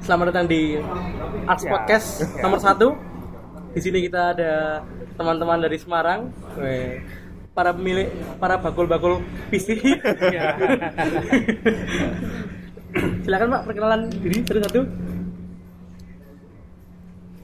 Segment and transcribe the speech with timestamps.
[0.00, 0.80] Selamat datang di
[1.44, 1.70] Arts Ya.
[1.76, 2.08] Podcast
[2.44, 2.96] nomor satu.
[3.76, 4.80] Di sini kita ada
[5.14, 7.04] teman-teman dari Semarang, Weh.
[7.52, 8.08] para pemilik,
[8.40, 9.20] para bakul-bakul
[9.52, 9.76] PC.
[10.34, 10.56] Ya.
[13.22, 14.80] Silakan Pak perkenalan diri satu-satu.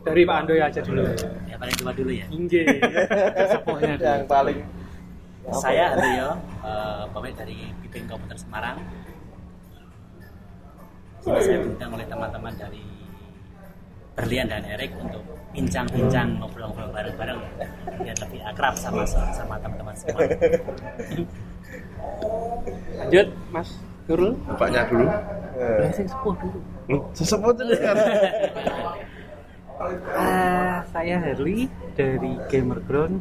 [0.03, 1.05] Dari Pak Andoy aja dulu.
[1.47, 2.27] Ya paling tua dulu ya.
[2.27, 3.95] Dulu.
[4.01, 4.59] yang paling
[5.47, 6.31] Saya Andoyo,
[6.67, 8.83] eh, pemilik dari Bipin Komputer Semarang.
[11.27, 12.87] Sini saya diundang oleh teman-teman dari
[14.15, 17.41] Berlian dan Erik untuk bincang-bincang ngobrol-ngobrol bareng-bareng
[17.99, 20.23] biar lebih akrab sama sama teman-teman semua.
[23.03, 23.75] Lanjut, Mas
[24.07, 24.39] Nurul.
[24.47, 26.59] bapaknya dulu Lah, sing sepuh dulu.
[27.11, 27.97] sesepuh itu kan
[30.15, 31.67] Ah, saya Herli
[31.99, 33.19] dari Gamer Ground.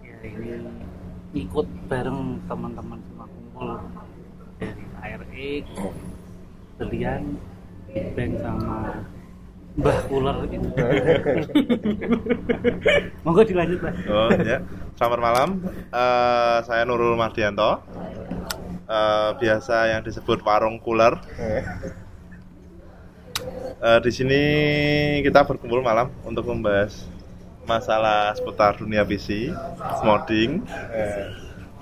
[0.00, 0.64] Ya ini
[1.36, 3.76] ikut bareng teman-teman semua kumpul
[4.56, 5.68] dari ARX,
[6.76, 7.40] Belian,
[7.88, 9.00] Big Bang sama
[9.76, 10.68] Mbah Kuler gitu.
[13.24, 13.94] Monggo dilanjut Pak.
[14.08, 14.58] oh ya.
[14.96, 15.48] Selamat malam.
[15.92, 17.84] Eh, saya Nurul Mardianto.
[18.88, 21.20] Eh, biasa yang disebut warung cooler.
[23.76, 24.42] Eh, di sini
[25.20, 27.04] kita berkumpul malam untuk membahas
[27.68, 29.52] masalah seputar dunia PC,
[30.00, 30.64] modding,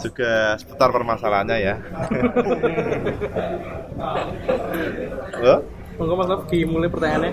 [0.00, 1.74] juga seputar permasalahannya ya.
[5.34, 5.56] Halo?
[5.94, 7.32] Monggo Mas Nof, dimulai pertanyaannya.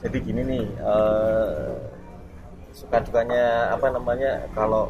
[0.00, 1.76] jadi gini nih eh
[2.72, 4.88] suka dukanya apa namanya kalau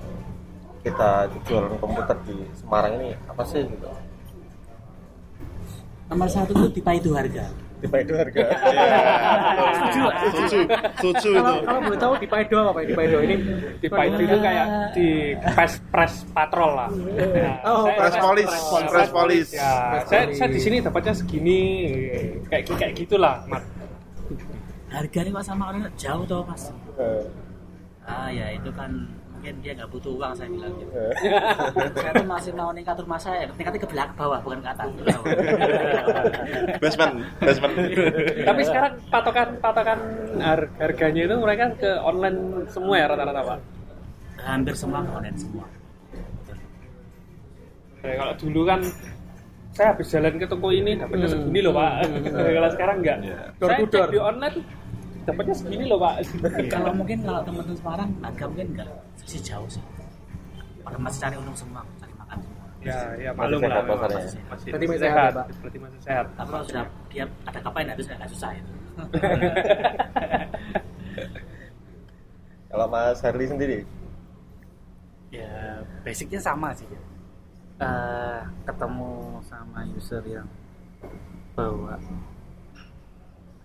[0.86, 3.90] kita jualan komputer di Semarang ini apa sih gitu
[6.06, 7.50] Nomor satu itu tipe itu harga.
[7.80, 8.42] Tipe itu harga
[9.70, 10.58] Setuju, setuju,
[11.00, 11.40] setuju itu.
[11.40, 12.82] Kalau kalau boleh tahu di Paido apa Pak?
[12.86, 13.34] Di Paido ini
[13.80, 15.08] Di Pak itu kayak di
[15.56, 16.90] press press patrol lah.
[17.64, 18.54] Oh, press police,
[18.88, 19.50] press police.
[19.56, 21.58] Ya, saya, saya di sini dapatnya segini
[22.46, 23.64] kayak kayak gitulah, Mat.
[24.90, 26.74] Harganya kok sama orang jauh toh mas?
[26.98, 27.22] Eh,
[28.10, 28.90] Ah ya itu kan
[29.40, 30.92] mungkin dia nggak butuh uang saya bilang gitu.
[30.92, 31.12] eh.
[31.96, 34.88] saya tuh masih mau ningkat rumah saya tingkatnya ke belakang bawah bukan ke atas
[36.76, 37.74] Basement, basement.
[38.42, 39.98] Tapi sekarang patokan patokan
[40.38, 42.36] har- harganya itu mereka ke online
[42.66, 43.58] semua ya rata-rata, Pak.
[44.40, 45.64] hampir semua online semua
[48.00, 48.80] Kayak kalau dulu kan
[49.70, 51.34] saya habis jalan ke toko ini dapatnya Hmm.
[51.38, 51.92] segini loh pak.
[52.56, 53.16] kalau sekarang enggak.
[53.56, 54.56] Door Saya cek di online
[55.22, 56.14] dapatnya segini loh pak.
[56.68, 58.88] kalau mungkin kalau teman-teman Semarang harga mungkin enggak
[59.26, 59.82] sih jauh sih
[60.80, 63.82] pada masih cari untung semua cari makan semua ya ya maklum Masih lah.
[63.84, 65.44] Masih, masih, Berarti masih sehat, ya?
[65.60, 66.24] Berarti masih sehat.
[66.32, 68.72] tapi kalau sudah dia ada kapan itu saya nggak susah itu
[72.70, 73.78] kalau Mas Harli sendiri
[75.30, 76.90] Ya basicnya sama sih.
[77.80, 80.44] Eh, ketemu sama user yang
[81.54, 81.96] bawa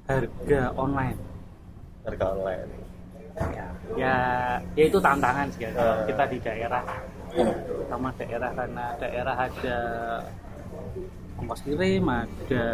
[0.06, 1.18] harga online
[2.06, 2.70] harga online
[3.36, 3.68] ya
[4.76, 5.70] ya, itu tantangan sih ya.
[5.72, 5.98] Eh.
[6.12, 6.84] kita di daerah.
[7.92, 9.78] Sama daerah karena daerah ada
[11.36, 12.66] ongkos kirim ada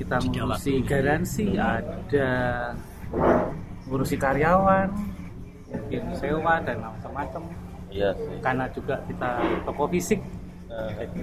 [0.00, 2.28] kita ngurusi garansi ada
[3.86, 4.88] ngurusi karyawan
[5.68, 7.42] mungkin sewa dan macam-macam.
[7.92, 8.40] Iya sih.
[8.40, 9.30] Karena juga kita
[9.68, 10.20] toko fisik.
[10.66, 11.22] Eh, jadi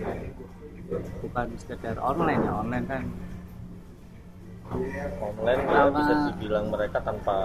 [1.22, 3.04] bukan sekedar online ya online kan
[5.20, 7.38] online ya bisa dibilang mereka tanpa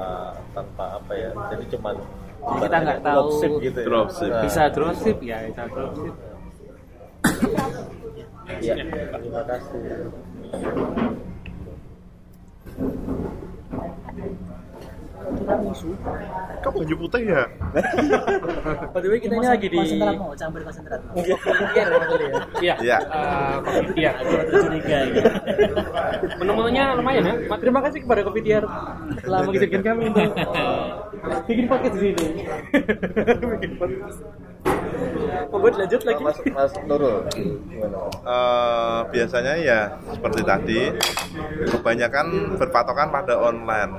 [0.53, 1.31] tanpa apa ya?
[1.55, 1.95] Jadi cuman
[2.63, 3.87] kita nggak tahu dropship gitu ya.
[3.87, 4.31] Dropship.
[4.31, 5.17] Nah, bisa dropship?
[5.23, 6.15] Ya bisa dropship.
[8.59, 8.75] Iya.
[9.13, 10.09] Terima kasih
[16.59, 17.43] Kok baju putih ya?
[18.93, 21.37] By the way, kita ini lagi di konsentrat mau campur konsentrat Iya,
[21.77, 21.85] ya.
[22.59, 22.75] Iya.
[22.81, 22.99] Iya.
[22.99, 24.15] Eh, kopi tiar.
[24.49, 25.23] curiga ya
[26.39, 27.35] Menu-menunya lumayan ya.
[27.47, 28.65] Mak, Terima kasih kepada Kopi Tiar
[29.19, 30.33] telah mengizinkan kami untuk
[31.47, 32.27] bikin podcast di sini.
[33.59, 34.19] bikin podcast.
[35.49, 36.21] Membuat lanjut lagi.
[36.21, 37.25] Mas Mas Nurul?
[38.19, 40.81] Eh, biasanya ya seperti tadi
[41.71, 42.27] kebanyakan
[42.59, 43.93] berpatokan pada online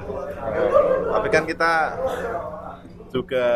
[1.19, 1.99] tapi kan kita
[3.11, 3.47] juga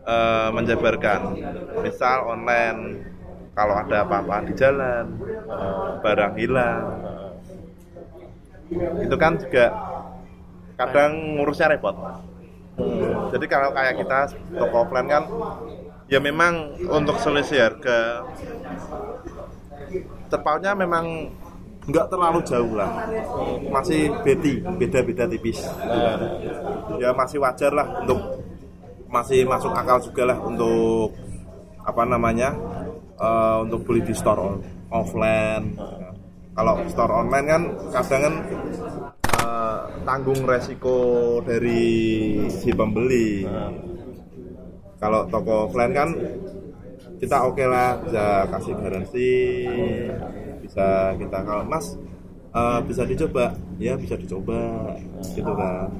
[0.00, 1.20] eh, menjabarkan
[1.84, 3.04] misal online
[3.52, 6.84] kalau ada apa-apa di jalan eh, barang hilang.
[9.04, 9.76] Itu kan juga
[10.80, 12.00] kadang ngurusnya repot.
[13.28, 15.28] Jadi kalau kayak kita toko offline kan
[16.08, 18.24] ya memang untuk selisih harga
[20.32, 21.28] terpautnya memang
[21.88, 22.90] nggak terlalu jauh lah.
[23.72, 25.62] Masih beti beda-beda tipis.
[27.00, 28.20] Ya masih wajar lah untuk
[29.10, 31.16] masih masuk akal juga lah untuk
[31.80, 32.54] apa namanya
[33.18, 35.74] eh, untuk beli di store on- offline.
[36.54, 37.62] Kalau store online kan
[37.94, 38.34] kadang kan
[39.40, 40.98] eh, tanggung resiko
[41.42, 41.82] dari
[42.52, 43.48] si pembeli.
[45.00, 46.10] Kalau toko offline kan
[47.20, 49.30] kita oke lah bisa kasih garansi
[50.70, 51.98] bisa kita kalau mas
[52.54, 53.50] eh, bisa dicoba?
[53.82, 54.94] Ya bisa dicoba
[55.34, 55.90] gitu kan.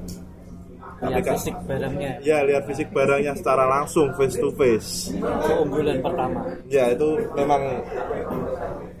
[1.01, 2.11] Lihat kan fisik barangnya.
[2.23, 5.11] Ya lihat fisik barangnya secara langsung face to face.
[5.19, 6.39] Keunggulan pertama.
[6.71, 7.83] Ya itu memang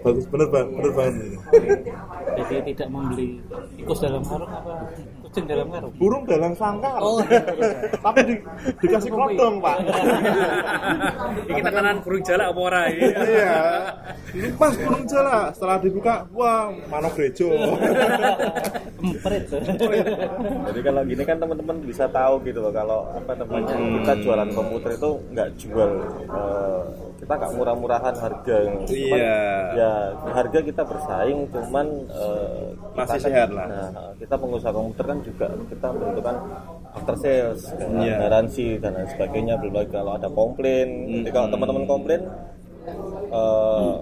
[0.01, 1.15] bagus bener banget bener banget
[2.41, 3.37] jadi tidak membeli
[3.77, 4.73] tikus dalam karung apa
[5.31, 7.23] kucing dalam karung burung dalam sangkar Oh.
[7.97, 8.35] tapi di,
[8.77, 9.77] dikasih kodong pak
[11.41, 13.07] Ini kita kanan burung jalak apa ora ini?
[13.25, 13.55] iya
[14.53, 17.47] pas burung jala setelah dibuka wah mana gerejo
[18.99, 19.43] empret
[20.67, 24.91] Jadi kalau gini kan teman-teman bisa tahu gitu loh kalau apa namanya kita jualan komputer
[24.93, 25.89] itu nggak jual
[26.27, 26.83] eh,
[27.21, 28.57] kita nggak murah-murahan harga.
[28.89, 29.37] Iya.
[29.71, 29.91] Ya
[30.27, 33.67] harga kita bersaing, cuman kita Masih kan- sehat lah.
[33.69, 36.35] Nah, kita pengusaha komputer kan juga kita membutuhkan
[36.91, 38.15] after sales, Iya.
[38.27, 39.53] garansi dan lain sebagainya.
[39.61, 40.87] Belum lagi kalau ada komplain.
[41.23, 42.21] Jadi kalau teman-teman komplain,
[43.31, 43.93] eh,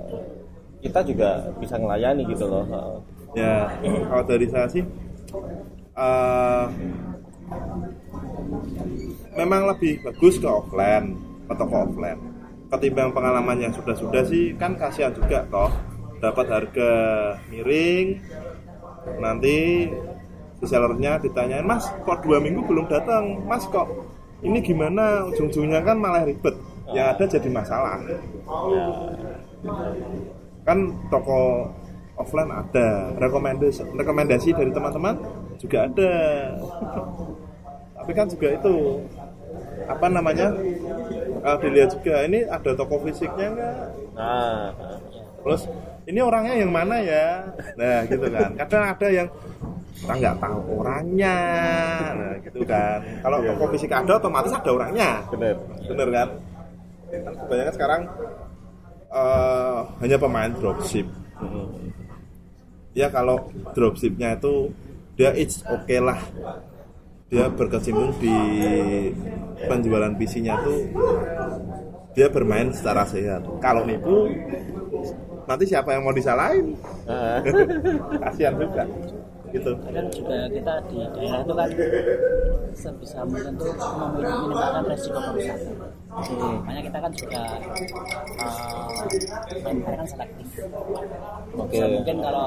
[0.79, 1.29] kita juga
[1.59, 2.65] bisa melayani gitu loh.
[3.37, 3.69] Ya
[4.09, 4.83] kalau dari saya sih
[5.93, 6.65] eh,
[9.35, 11.13] memang lebih bagus ke offline
[11.45, 12.19] ke toko offline
[12.69, 15.71] ketimbang pengalaman yang sudah-sudah sih kan kasihan juga toh
[16.21, 16.91] dapat harga
[17.49, 18.19] miring
[19.17, 19.89] nanti
[20.59, 23.47] si sellernya ditanyain mas kok dua minggu belum datang?
[23.47, 23.87] Mas kok
[24.43, 25.27] ini gimana?
[25.31, 26.55] Ujung-ujungnya kan malah ribet.
[26.89, 27.91] Yang ada jadi masalah.
[30.63, 30.77] Kan
[31.11, 31.71] toko
[32.15, 33.15] offline ada.
[33.19, 35.15] Rekomendasi rekomendasi dari teman-teman
[35.59, 36.13] juga ada.
[37.99, 38.75] Tapi kan juga itu
[39.89, 40.53] apa namanya
[41.39, 43.75] kalau dilihat juga ini ada toko fisiknya enggak
[44.19, 44.75] Nah,
[45.39, 45.63] terus
[46.03, 47.47] ini orangnya yang mana ya?
[47.79, 48.51] Nah gitu kan.
[48.59, 49.27] Kadang ada yang
[49.99, 51.37] kita nggak tahu orangnya.
[52.15, 52.99] Nah gitu kan.
[53.19, 55.09] Kalau toko fisik ada otomatis ada orangnya.
[55.27, 55.55] Benar.
[55.85, 56.29] bener kan?
[57.09, 58.01] Kan kebanyakan sekarang
[59.11, 61.07] eh, hanya pemain dropship.
[62.95, 64.71] Ya kalau dropshipnya itu
[65.19, 66.19] dia it's oke lah.
[67.29, 68.33] Dia berkecimpung di
[69.69, 70.79] penjualan PC-nya tuh
[72.17, 73.45] dia bermain secara sehat.
[73.61, 74.31] Kalau nipu
[75.45, 76.73] nanti siapa yang mau disalahin?
[77.05, 77.41] Nah,
[78.25, 78.85] kasihan juga
[79.51, 79.71] gitu.
[79.81, 81.69] Kadang juga kita di daerah itu kan
[82.73, 87.41] sebisa mungkin tuh meminimalkan resiko kerusakan makanya kita kan juga
[88.41, 90.47] uh, kan selektif.
[91.53, 91.77] Oke.
[91.77, 92.45] Sebisa mungkin kalau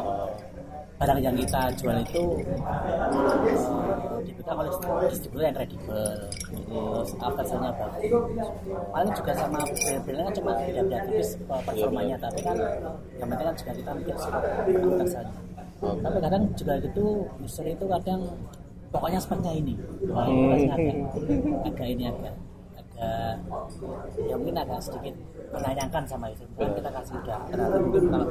[1.03, 2.23] barang yang kita jual itu
[2.63, 4.71] uh, dipegang oleh
[5.11, 8.03] distributor yang kredibel terus after sale-nya bagus.
[8.95, 12.57] Paling juga sama brand-brandnya kan cuma beda-beda tipis uh, performanya tapi kan
[13.19, 15.52] yang penting kan juga kita mikir soal after
[15.83, 17.05] sale-nya tapi kadang juga gitu
[17.43, 18.21] user itu kadang
[18.95, 19.75] pokoknya speknya ini.
[20.07, 20.97] Wah, ini agak,
[21.67, 22.35] agak ini agak
[22.79, 23.35] agak
[24.23, 25.15] ya mungkin agak sedikit
[25.51, 26.45] menayangkan sama itu.
[26.55, 28.27] Kan kita kasih udah terlalu mungkin kalau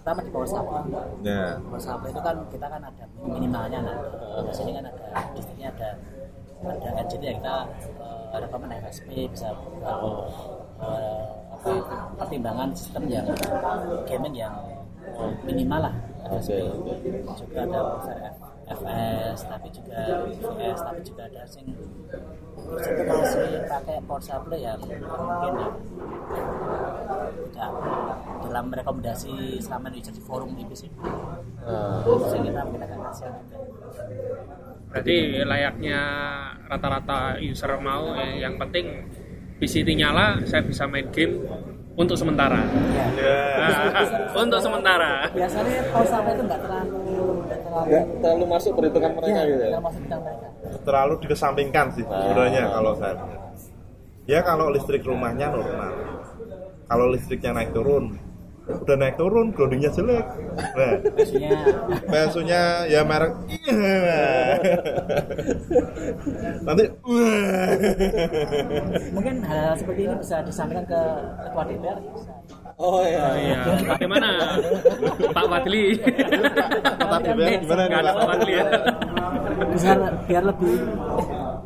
[0.00, 0.84] pertama di power supply
[1.26, 1.42] ya.
[1.58, 3.96] Power supply itu kan kita kan ada minimalnya nah
[4.46, 5.04] biasanya kan ada
[5.36, 5.90] listriknya ada
[6.60, 7.56] ada gadget ya kita
[8.00, 9.48] uh, rekomen FSP bisa
[9.80, 10.28] uh,
[10.80, 11.24] uh,
[11.56, 11.72] apa
[12.20, 13.26] pertimbangan sistem yang
[14.08, 14.54] gaming yang
[15.44, 15.94] minimal lah.
[16.30, 16.58] FSP
[17.42, 19.98] juga ada user F- FS tapi juga
[20.30, 25.68] VS tapi juga ada sing itu masih pakai power supply yang mungkin ya.
[27.50, 27.70] Tidak
[28.46, 30.86] dalam rekomendasi selama di jadi forum di PC
[31.66, 33.58] nah, sehingga kita mungkin agak kasihan juga
[34.90, 36.00] Berarti layaknya
[36.66, 39.06] rata-rata user mau eh, yang penting
[39.62, 41.46] PCT nyala, saya bisa main game
[42.00, 42.64] untuk sementara.
[42.64, 45.28] Nah, untuk sementara.
[45.36, 46.96] biasanya power supply itu nggak terlalu
[47.44, 47.88] nggak terlalu
[48.24, 49.78] terlalu masuk perhitungan mereka ya, gitu ya.
[49.78, 50.46] masuk mereka
[50.84, 53.14] terlalu dikesampingkan sih sebenarnya kalau saya
[54.24, 55.92] ya kalau listrik rumahnya normal
[56.86, 58.16] kalau listriknya naik turun
[58.78, 60.26] udah naik turun groundingnya jelek
[60.76, 62.26] nah
[62.86, 63.32] ya merek
[66.66, 66.84] nanti
[69.14, 71.00] mungkin hal, seperti ini bisa disampaikan ke
[71.48, 71.98] ketua DPR.
[72.80, 73.36] Oh iya.
[73.36, 73.60] Iya,
[73.92, 74.28] bagaimana
[75.36, 76.00] Pak Wadli?
[76.00, 78.64] Kata DPR gimana nih Pak Wadli ya.
[79.70, 79.90] bisa
[80.26, 80.74] biar lebih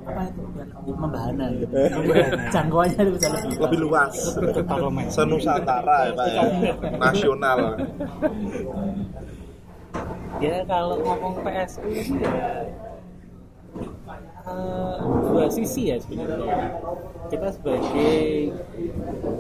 [0.05, 0.54] apa itu biar lebih
[0.93, 1.73] membahana gitu.
[2.53, 4.13] Jangkauannya itu bisa lebih lebih luas.
[5.09, 6.43] Senusantara ya pak ya.
[7.01, 7.59] Nasional.
[10.43, 12.05] Ya kalau ngomong PSU ya
[14.45, 14.97] eh,
[15.31, 16.77] dua sisi ya sebenarnya.
[17.33, 18.53] Kita sebagai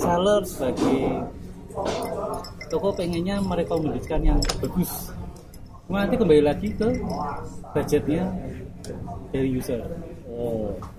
[0.00, 1.28] seller sebagai
[2.72, 5.12] toko pengennya merekomendasikan yang bagus.
[5.84, 6.88] Nanti kembali lagi ke
[7.76, 8.32] budgetnya
[9.28, 9.84] dari user.
[10.30, 10.93] Hmm.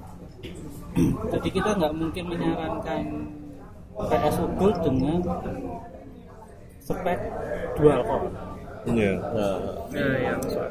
[1.30, 3.04] Jadi kita nggak mungkin menyarankan
[3.98, 5.20] PSU Gold dengan
[6.80, 7.20] spek
[7.76, 8.30] dual core
[8.86, 9.18] Iya.
[9.18, 9.58] Nah,
[9.90, 10.70] Nah, yang Pak.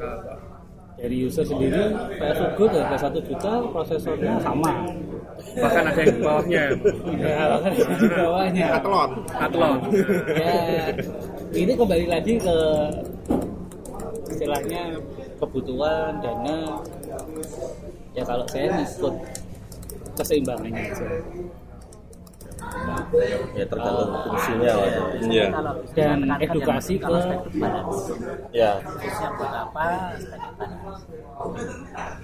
[0.94, 1.82] dari user sendiri
[2.14, 4.70] PSU Gold harga satu juta prosesornya sama
[5.34, 6.62] Bahkan ada yang di bawahnya.
[7.18, 7.36] ya
[7.98, 9.10] di bawahnya Athlon.
[9.34, 9.78] Athlon.
[10.30, 10.54] ya
[11.52, 12.56] ini kembali lagi ke
[14.28, 14.82] istilahnya
[15.36, 16.58] kebutuhan dana
[18.14, 19.14] ya kalau saya ngikut
[20.14, 21.06] keseimbangannya aja
[23.54, 25.02] ya tergantung fungsinya lah ya.
[25.21, 25.47] Iya.
[25.50, 27.38] Kalau Dan edukasi ke-.
[28.54, 28.73] Ya,
[29.38, 29.87] buat apa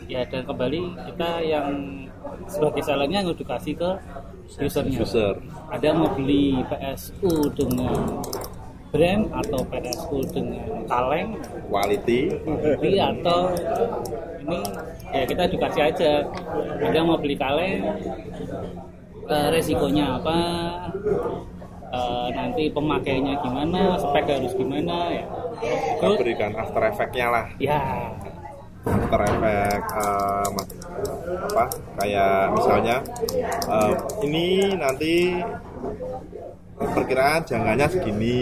[0.07, 0.81] ya dan kembali
[1.11, 1.69] kita yang
[2.47, 3.91] sebagai salahnya ngedukasi ke
[4.61, 5.35] usernya User.
[5.71, 8.19] ada mau beli PSU dengan
[8.91, 11.39] brand atau PSU dengan kaleng
[11.71, 12.21] Quality.
[12.83, 13.55] beli atau
[14.41, 14.59] ini
[15.13, 16.13] ya kita edukasi aja.
[16.81, 17.85] Ada mau beli kaleng
[19.29, 20.39] eh, resikonya apa
[21.91, 25.25] eh, nanti pemakaiannya gimana spek harus gimana ya.
[26.01, 27.47] Kita berikan after effect-nya lah.
[27.61, 27.81] ya.
[28.81, 29.89] After effect
[30.57, 30.79] mas-
[31.41, 31.65] apa
[32.01, 32.97] kayak misalnya
[33.69, 33.93] eh,
[34.25, 35.41] ini nanti
[36.81, 38.41] perkiraan jangkanya segini.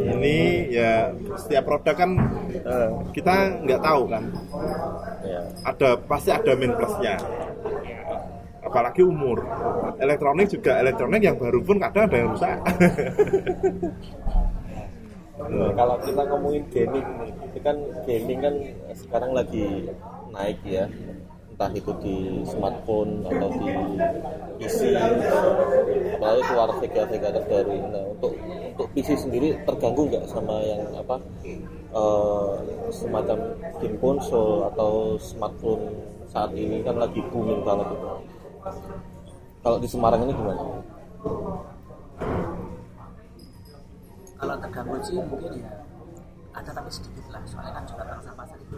[0.00, 0.36] Ini
[0.72, 0.92] ya
[1.36, 2.10] setiap produk kan
[2.50, 4.24] eh, kita nggak tahu kan.
[5.24, 5.40] Ya.
[5.64, 7.20] ada pasti ada min plusnya.
[8.64, 9.44] Apalagi umur.
[10.00, 12.58] Elektronik juga elektronik yang baru pun kadang ada yang rusak.
[15.44, 17.06] Nah, kalau kita ngomongin gaming
[17.44, 17.76] itu kan
[18.08, 18.54] gaming kan
[18.96, 19.92] sekarang lagi
[20.32, 20.88] naik ya
[21.54, 23.70] entah itu di smartphone atau di
[24.58, 24.90] PC
[26.18, 28.34] apalagi keluar Vega-Vega terbaru nah, untuk
[28.74, 31.22] untuk PC sendiri terganggu nggak sama yang apa
[31.94, 32.52] eh,
[32.90, 33.38] semacam
[33.78, 35.94] game konsol atau smartphone
[36.26, 36.82] saat ini?
[36.82, 38.08] Kan lagi booming banget itu.
[39.62, 40.62] Kalau di Semarang ini gimana?
[44.34, 45.70] Kalau terganggu sih mungkin ya
[46.50, 47.46] ada tapi sedikit lah.
[47.46, 48.74] Soalnya kan juga bangsa pasar itu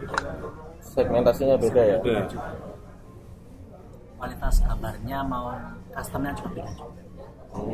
[0.93, 1.97] segmentasinya beda ya?
[2.01, 2.25] Udah.
[4.17, 5.53] kualitas gambarnya mau
[5.93, 7.01] customnya juga beda juga.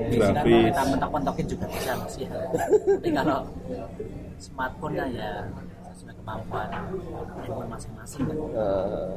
[0.03, 2.29] Jadi mau grafis kita mentok-mentokin juga bisa mas ya.
[3.00, 3.39] Tapi kalau
[4.43, 5.32] smartphone ya, ya
[5.96, 6.67] sesuai kemampuan
[7.39, 8.36] handphone masing-masing kan.
[8.36, 9.12] Eh,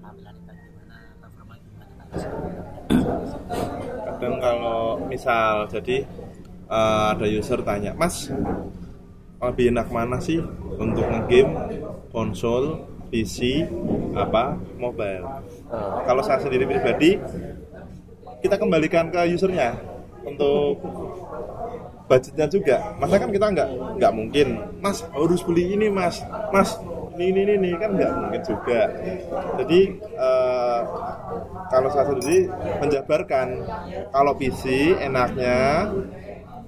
[0.00, 2.28] Tampilan kita gimana, performa gimana kita bisa.
[4.02, 4.80] kadang kalau
[5.10, 5.96] misal jadi
[6.72, 8.32] eh, ada user tanya mas
[9.42, 10.38] lebih enak mana sih
[10.78, 11.82] untuk ngegame
[12.14, 13.68] konsol PC
[14.16, 15.28] apa mobile.
[15.68, 17.20] Eh, kalau saya sendiri pribadi
[18.40, 19.76] kita kembalikan ke usernya
[20.24, 20.80] untuk
[22.08, 22.96] budgetnya juga.
[22.96, 23.68] Masa kan kita nggak
[24.00, 24.48] nggak mungkin.
[24.80, 26.24] Mas harus beli ini mas.
[26.48, 26.80] Mas
[27.20, 27.70] ini ini ini, ini.
[27.76, 28.80] Kan nggak mungkin juga.
[29.60, 30.80] Jadi eh,
[31.68, 32.48] kalau saya sendiri
[32.80, 33.46] menjabarkan
[34.08, 35.92] kalau PC enaknya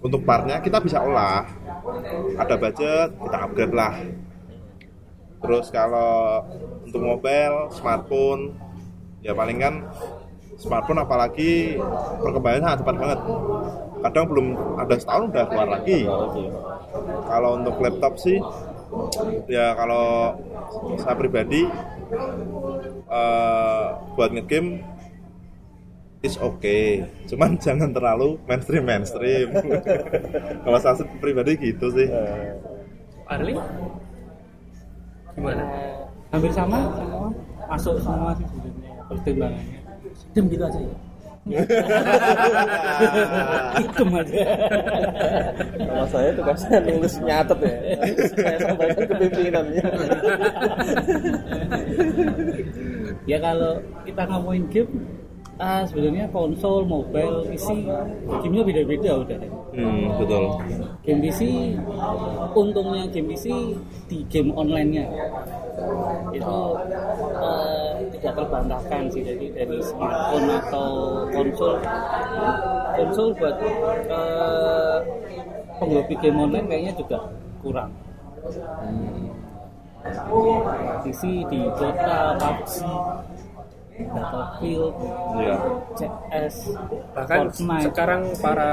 [0.04, 1.48] untuk partnya kita bisa olah.
[2.36, 3.96] Ada budget kita upgrade lah
[5.44, 6.40] terus kalau
[6.88, 8.56] untuk mobile smartphone
[9.20, 9.74] ya paling kan
[10.56, 11.76] smartphone apalagi
[12.24, 13.20] perkembangannya sangat cepat banget.
[14.04, 14.46] Kadang belum
[14.80, 16.00] ada setahun udah keluar lagi.
[17.28, 18.40] Kalau untuk laptop sih
[19.50, 20.38] ya kalau
[21.00, 21.66] saya pribadi
[23.10, 23.84] eh,
[24.14, 24.94] buat ngegame
[26.24, 27.04] is okay.
[27.28, 29.52] Cuman jangan terlalu mainstream mainstream.
[30.64, 32.08] Kalau saya pribadi gitu sih.
[33.28, 33.54] Arli?
[35.34, 35.64] Gimana?
[36.34, 37.28] hampir sama semua
[37.70, 39.78] masuk semua sih sebenarnya pertimbangannya
[40.34, 40.96] Dem gitu aja ya.
[43.78, 44.42] hitam aja
[45.78, 47.74] Kalau saya tugasnya nulis nyatet ya.
[48.32, 49.84] saya sampaikan ke pimpinannya.
[53.28, 53.72] ya kalau
[54.08, 54.90] kita ngomongin game
[55.58, 57.86] ah sebenarnya konsol mobile PC
[58.26, 59.38] gamenya beda-beda udah.
[59.74, 60.44] Hmm, betul.
[61.06, 61.40] Game PC
[62.54, 63.46] untungnya game PC
[64.10, 65.06] di game online-nya.
[66.34, 66.58] Itu
[67.38, 70.88] eh, tidak terbantahkan sih jadi dari smartphone atau
[71.30, 71.74] konsol.
[72.98, 73.56] Konsol buat
[74.10, 74.98] eh,
[75.78, 77.18] penghobi game online kayaknya juga
[77.62, 77.90] kurang.
[81.00, 82.72] PC di Dota, PUBG,
[83.94, 84.94] Battlefield,
[85.38, 85.54] ya
[85.94, 86.74] CS,
[87.14, 87.84] Bahkan Fortnite.
[87.86, 88.72] sekarang para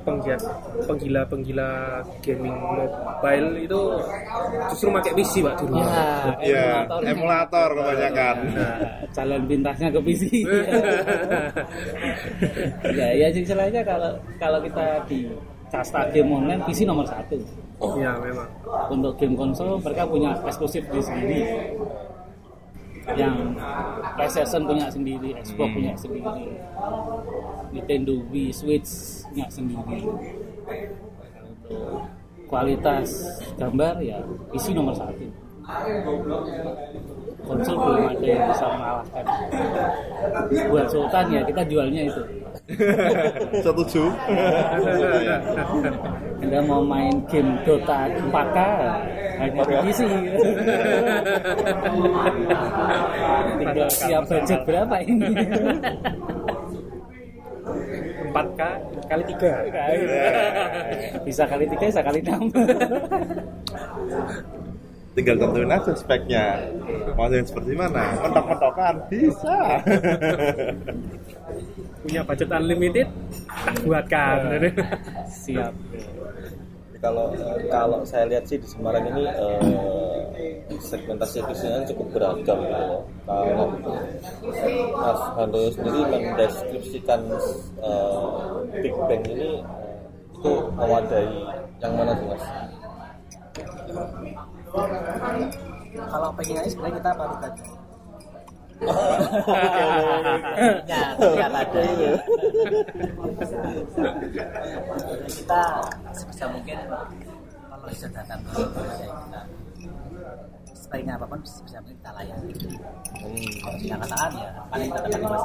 [0.00, 0.40] penggiat
[0.88, 3.80] penggila-penggila gaming mobile itu
[4.72, 5.84] justru pakai PC pak di rumah.
[6.40, 8.78] Ya, ya emulator kebanyakan Nah,
[9.12, 10.22] jalan pintasnya ke PC.
[12.96, 15.28] ya, ya istilahnya kalau kalau kita di
[15.68, 17.36] kasta game online PC nomor satu
[17.76, 18.48] Iya memang.
[18.88, 21.40] untuk game konsol mereka punya eksklusif di sendiri
[23.14, 23.54] yang
[24.18, 26.44] PlayStation punya sendiri, Xbox punya sendiri,
[27.70, 30.02] Nintendo Wii, Switch punya sendiri.
[31.46, 32.02] Untuk
[32.50, 33.08] kualitas
[33.58, 34.18] gambar ya
[34.50, 35.26] PC nomor satu.
[37.46, 39.24] Konsol belum ada yang bisa mengalahkan.
[40.66, 42.22] Buat Sultan ya kita jualnya itu.
[43.66, 44.02] Setuju.
[46.42, 48.58] Anda mau main game Dota 4K
[49.38, 50.00] hanya di PC.
[53.60, 55.30] Tinggal siap budget berapa ini?
[58.36, 58.60] 4K
[59.08, 61.24] kali 3.
[61.24, 62.52] bisa kali tiga, bisa kali enam.
[65.16, 66.68] Tinggal tentuin aja speknya.
[67.16, 68.12] Mau yang seperti mana?
[68.20, 69.80] Mentok-mentokan bisa.
[72.04, 73.08] Punya budget unlimited,
[73.64, 74.38] tak buatkan.
[75.40, 75.72] siap.
[77.00, 77.32] Kalau
[77.68, 79.60] kalau saya lihat sih di Semarang ini eh,
[80.80, 83.02] segmentasi bisnisnya cukup beragam gitu loh.
[83.26, 83.66] Kalau
[84.96, 87.20] Mas Handoyo sendiri mendeskripsikan
[87.80, 88.44] eh,
[88.82, 89.64] Big Bang ini eh,
[90.36, 91.28] itu mewadai
[91.80, 92.44] yang mana sih Mas?
[95.96, 97.62] Kalau pengen sebenarnya kita baru tadi.
[100.90, 101.80] Ya, ada.
[105.26, 105.62] kita
[106.12, 109.40] sebisa mungkin kalau bisa datang ke kita
[110.86, 112.54] sebaiknya apa pun mungkin kita layani.
[113.58, 115.44] Kalau tidak kataan ya paling kita dapat mas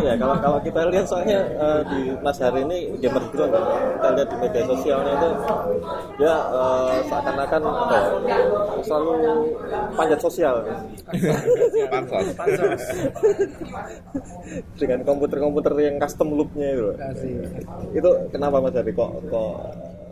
[0.00, 0.12] ya.
[0.16, 3.64] Kalau kalau kita lihat soalnya eh, di Mas Hari ini gamer ground kan?
[3.68, 5.28] Kita lihat di media sosialnya itu
[6.16, 8.02] dia eh, seakan-akan apa ya
[8.80, 9.12] selalu
[9.92, 10.64] panjat sosial.
[11.92, 12.26] Pansos.
[14.80, 16.96] dengan komputer-komputer yang custom loopnya itu loh.
[17.92, 18.92] itu kenapa Mas Hari?
[18.94, 19.54] Kok kok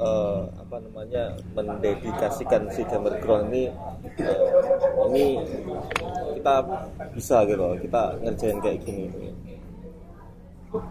[0.02, 3.70] eh, apa namanya mendedikasikan si gamer ground ini
[4.18, 4.38] eh,
[5.08, 5.26] ini
[6.38, 6.54] kita
[7.14, 9.06] bisa gitu loh kita ngerjain kayak gini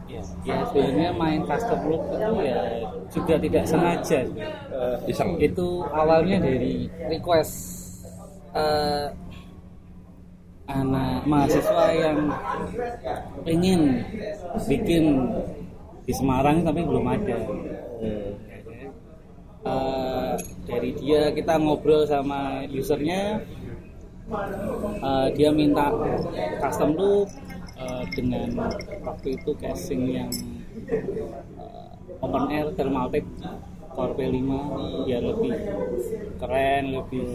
[0.05, 4.19] Ya, ya sebenarnya main custom loop itu ya juga tidak sengaja.
[4.69, 5.41] Eh, Iseng.
[5.41, 7.53] Itu awalnya dari request
[8.53, 9.09] eh,
[10.69, 12.29] anak mahasiswa yang
[13.49, 14.05] ingin
[14.69, 15.03] bikin
[16.05, 17.37] di Semarang tapi belum ada.
[18.05, 18.50] hmm.
[19.61, 20.33] Eh,
[20.65, 23.45] dari dia kita ngobrol sama usernya
[25.01, 25.91] Eh, dia minta
[26.63, 27.27] custom loop
[27.75, 28.47] eh, dengan
[29.03, 30.31] waktu itu casing yang
[30.87, 31.91] eh,
[32.23, 33.27] open air thermaltake
[33.91, 34.39] Core P5
[35.03, 35.51] ya lebih
[36.39, 37.27] keren lebih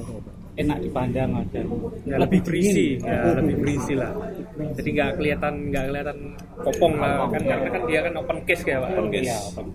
[0.57, 1.69] enak dipandang dan
[2.09, 4.17] Ya, lebih berisi, ya, lebih berisi lah.
[4.57, 6.19] Jadi nggak kelihatan nggak kelihatan
[6.65, 8.91] kopong lah kan karena kan dia kan open case kayak pak.
[8.97, 9.67] Open ya, open.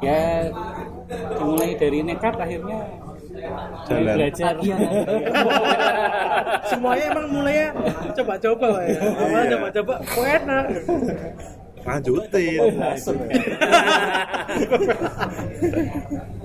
[0.00, 0.48] Ya
[1.36, 2.80] dimulai dari nekat akhirnya
[3.88, 4.14] Jalan.
[4.20, 4.54] belajar
[6.68, 7.68] Semuanya emang mulainya
[8.12, 8.98] coba-coba lah ya.
[9.00, 10.64] Awalnya coba-coba, kok enak.
[11.80, 12.60] Lanjutin.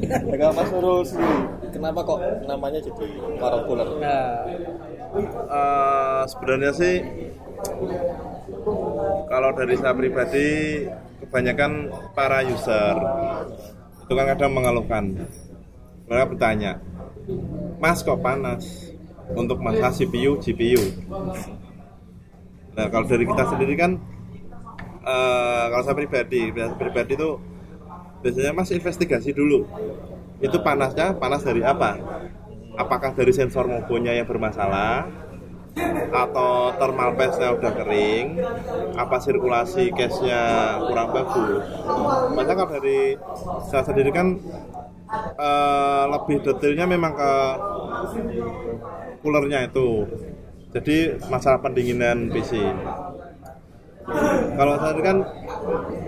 [0.05, 1.37] Ya, kalau Mas Nurul sendiri,
[1.73, 3.05] kenapa kok namanya jadi
[3.41, 3.87] populer?
[3.99, 4.45] Nah,
[5.15, 6.95] Eh, sebenarnya sih
[9.31, 10.47] kalau dari saya pribadi
[11.23, 12.95] kebanyakan para user
[14.05, 15.03] itu kan kadang mengeluhkan.
[16.05, 16.81] Mereka bertanya
[17.79, 18.91] mas kok panas?
[19.25, 20.81] Untuk masalah CPU GPU
[22.75, 23.95] nah kalau dari kita sendiri kan
[25.01, 27.39] eh, kalau saya pribadi saya pribadi itu
[28.25, 29.69] biasanya mas investigasi dulu.
[30.41, 32.01] Itu panasnya panas dari apa?
[32.73, 35.05] Apakah dari sensor mobonya yang bermasalah
[36.15, 38.39] atau thermal paste-nya udah kering
[38.95, 40.41] apa sirkulasi case-nya
[40.87, 41.63] kurang bagus?
[42.35, 43.19] Makanya kalau dari
[43.67, 44.39] saya sendiri kan
[45.39, 47.31] eh, lebih detailnya memang ke
[49.21, 50.07] coolernya itu.
[50.75, 50.97] Jadi
[51.31, 52.59] masalah pendinginan PC.
[54.55, 55.17] Kalau saya kan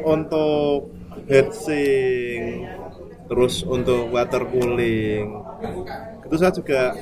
[0.05, 0.91] untuk
[1.27, 2.67] heatsink
[3.27, 5.27] terus untuk water cooling
[6.23, 6.95] itu saya juga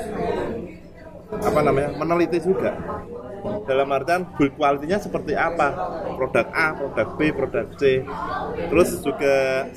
[1.41, 2.76] apa namanya meneliti juga.
[3.65, 5.69] Dalam artian build quality-nya seperti apa?
[6.17, 8.02] Produk A, produk B, produk C.
[8.74, 9.69] Terus juga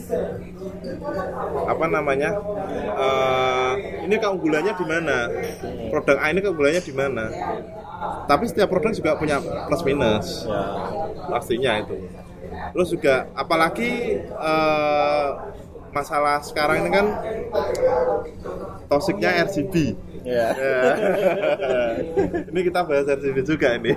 [1.69, 2.31] apa namanya
[2.97, 3.73] eh,
[4.09, 5.17] ini keunggulannya di mana?
[5.93, 7.25] Produk A ini keunggulannya di mana?
[8.25, 10.49] Tapi setiap produk juga punya plus minus.
[10.49, 10.63] Ya,
[11.29, 11.97] pastinya itu.
[12.73, 15.29] Terus juga apalagi eh,
[15.93, 17.07] masalah sekarang ini kan
[18.89, 19.97] tosiknya RGB
[20.29, 20.49] Ya.
[20.53, 20.81] Ya.
[22.53, 23.97] ini kita bahas RGB juga ini.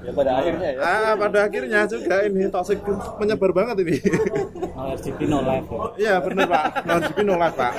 [0.00, 0.78] ya pada akhirnya ya.
[0.80, 2.80] Ah, pada akhirnya juga ini toxic
[3.20, 4.00] menyebar banget ini.
[4.96, 5.80] RGB no life ya.
[6.00, 7.72] Iya bener pak, no RGB no live pak.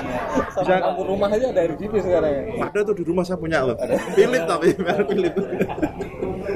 [0.54, 2.42] Sama lampu rumah aja ada RGB sekarang ya.
[2.70, 3.74] Ada tuh di rumah saya punya loh.
[4.14, 5.34] Philip tapi merek Philip.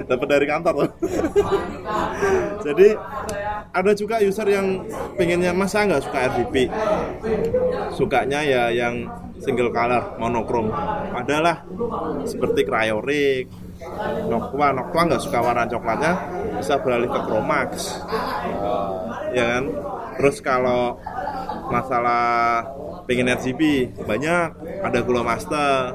[0.06, 0.90] Dapat dari kantor loh.
[2.62, 2.88] Jadi
[3.72, 6.54] ada juga user yang pengennya masa nggak suka RGB.
[7.94, 9.06] Sukanya ya yang
[9.40, 10.72] single color, monokrom.
[11.12, 11.64] Adalah
[12.24, 13.48] seperti Cryoric,
[14.28, 16.12] Noctua, Noctua nggak suka warna coklatnya
[16.58, 18.00] bisa beralih ke Chromax.
[19.36, 19.64] Ya kan?
[20.16, 20.96] Terus kalau
[21.68, 22.64] masalah
[23.04, 24.48] pengen RGB banyak
[24.82, 25.94] ada Gula Master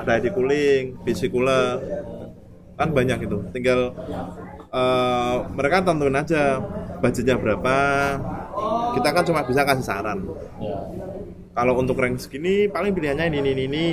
[0.00, 1.28] ada ID Cooling, PC
[2.80, 3.92] kan banyak itu tinggal
[4.70, 6.58] eh, mereka tentuin aja
[7.02, 7.76] budgetnya berapa.
[8.94, 10.18] Kita kan cuma bisa kasih saran.
[11.50, 13.88] Kalau untuk rank segini paling pilihannya ini ini ini, ini.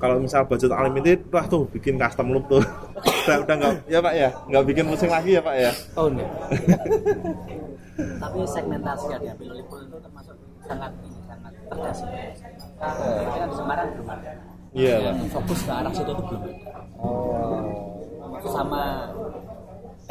[0.00, 2.64] Kalau misal budget unlimited wah tuh bikin custom loop tuh.
[3.22, 4.28] Udah udah nggak ya pak ya?
[4.50, 5.70] Nggak bikin pusing lagi ya pak ya?
[5.94, 6.26] Tahun ya.
[8.22, 11.98] tapi segmentasi yang diambil oleh itu termasuk sangat ini sangat tegas.
[12.82, 14.32] Karena di Semarang belum ada.
[14.74, 15.14] Iya pak.
[15.30, 16.82] Fokus ke arah situ itu belum ada.
[18.42, 18.82] Sama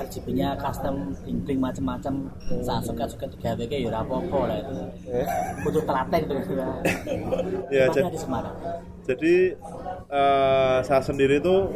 [0.07, 2.29] RGB-nya custom bling macam-macam
[2.61, 4.73] saat suka suka tiga WG ya apa-apa lah itu.
[5.65, 6.67] Butuh telaten itu ya.
[7.75, 8.55] Ya jadi di Semarang.
[9.01, 9.35] Jadi
[10.11, 11.73] eh, saya sendiri tuh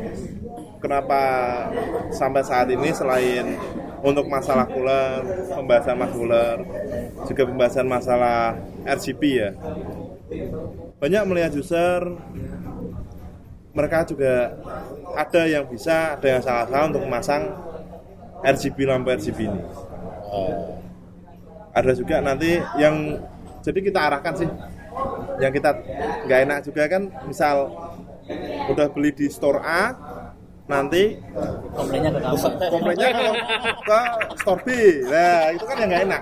[0.82, 1.22] kenapa
[2.14, 3.58] sampai saat ini selain
[4.06, 6.58] untuk masalah cooler, pembahasan masalah cooler,
[7.26, 8.40] juga pembahasan masalah
[8.86, 9.50] RGB ya.
[11.02, 12.02] Banyak melihat user
[13.76, 14.56] mereka juga
[15.20, 17.44] ada yang bisa, ada yang salah-salah untuk memasang
[18.44, 19.62] RGB lampu RGB ini.
[21.76, 23.20] Ada juga nanti yang
[23.64, 24.50] jadi kita arahkan sih.
[25.40, 25.70] Yang kita
[26.26, 27.72] nggak enak juga kan misal
[28.72, 29.94] udah beli di store A
[30.66, 31.14] nanti
[31.78, 32.38] komplainnya ke kamu.
[32.74, 33.26] komplainnya ke,
[33.86, 34.00] ke
[34.42, 34.70] store B.
[35.06, 36.22] Nah itu kan yang nggak enak.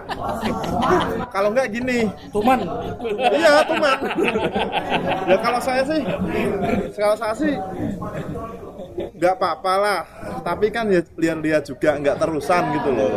[1.31, 1.99] Kalau nggak gini.
[2.33, 2.59] Tuman.
[3.31, 3.97] iya tuman.
[5.31, 6.01] Ya kalau saya sih
[6.99, 7.53] kalau saya sih
[8.95, 9.99] nggak apa-apa lah.
[10.41, 13.11] Tapi kan ya lihat-lihat juga nggak terusan gitu loh.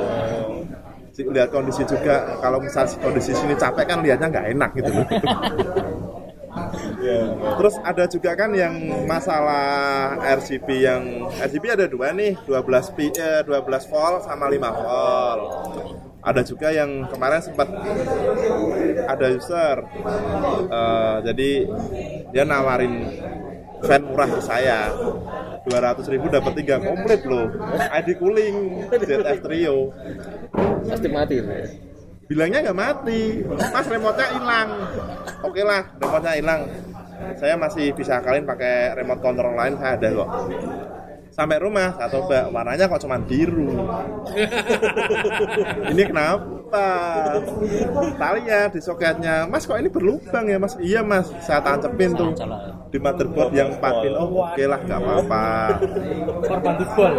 [1.17, 5.07] Lihat kondisi juga kalau misal kondisi sini capek kan lihatnya nggak enak gitu loh.
[7.57, 13.45] Terus ada juga kan yang masalah RGB yang RGB ada dua nih, 12 pi, eh,
[13.45, 15.41] 12 volt sama 5 volt.
[16.27, 17.71] Ada juga yang kemarin sempat
[19.07, 19.77] ada user,
[20.67, 21.51] eh, jadi
[22.35, 23.07] dia nawarin
[23.83, 24.93] fan murah saya.
[25.67, 27.51] 200 ribu dapat tiga komplit loh.
[27.75, 29.91] ID cooling ZF Trio.
[30.87, 31.45] Pasti mati ya.
[32.27, 33.43] bilangnya nggak mati.
[33.47, 34.69] Mas remote-nya hilang.
[35.43, 36.61] Oke lah remote-nya hilang.
[37.37, 40.31] Saya masih bisa kalian pakai remote control lain saya ada kok.
[41.35, 43.69] Sampai rumah saya coba warnanya kok cuma biru.
[45.93, 46.56] Ini kenapa
[48.17, 49.47] talinya di soketnya.
[49.47, 50.75] Mas kok ini berlubang ya mas?
[50.83, 51.31] Iya mas.
[51.43, 52.35] Saya tancepin tuh
[52.91, 55.45] di motherboard yang 4 pin oh oke lah nggak apa-apa.
[56.47, 57.13] Korban jebol.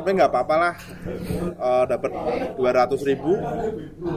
[0.00, 0.74] tapi nggak apa-apa lah.
[1.56, 2.10] Eh, dapat
[2.56, 3.32] 200 ribu.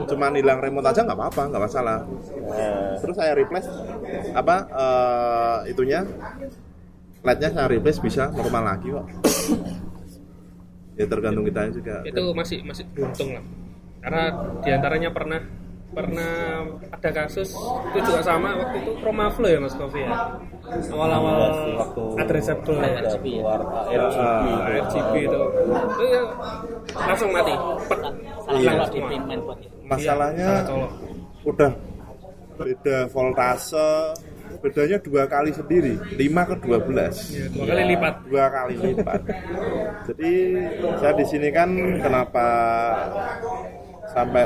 [0.08, 2.00] Cuman hilang remote aja nggak apa-apa nggak masalah.
[3.00, 3.68] Terus saya replace
[4.36, 6.06] apa eh, itunya.
[7.24, 9.08] LED-nya saya replace bisa normal lagi kok.
[11.00, 12.04] Ya tergantung kita juga.
[12.04, 13.63] Itu masih masih beruntung lah
[14.04, 14.24] karena
[14.60, 15.40] di antaranya pernah
[15.94, 17.54] pernah ada kasus
[17.94, 20.10] itu juga sama waktu itu Promaflo ya Mas Kofi ya?
[20.90, 21.38] Awal-awal
[21.78, 22.98] Waktu addressable ya?
[23.06, 25.38] RGB Ah, RGB itu.
[25.38, 26.04] Itu.
[26.04, 26.22] Ya
[27.06, 27.54] langsung mati.
[27.86, 28.00] Pet.
[28.44, 28.86] salah Iya.
[28.90, 29.40] di itu
[29.84, 30.88] masalahnya Iya,
[31.44, 31.72] udah
[32.54, 33.90] beda voltase
[34.60, 38.14] bedanya dua kali sendiri 5 ke 12 Ya, dua kali lipat.
[38.26, 39.22] dua kali lipat.
[40.10, 40.32] Jadi
[40.98, 42.48] saya di sini kan kenapa
[44.14, 44.46] sampai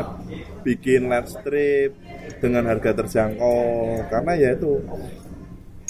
[0.63, 1.91] bikin LED strip
[2.39, 3.61] dengan harga terjangkau.
[4.07, 4.79] Karena ya itu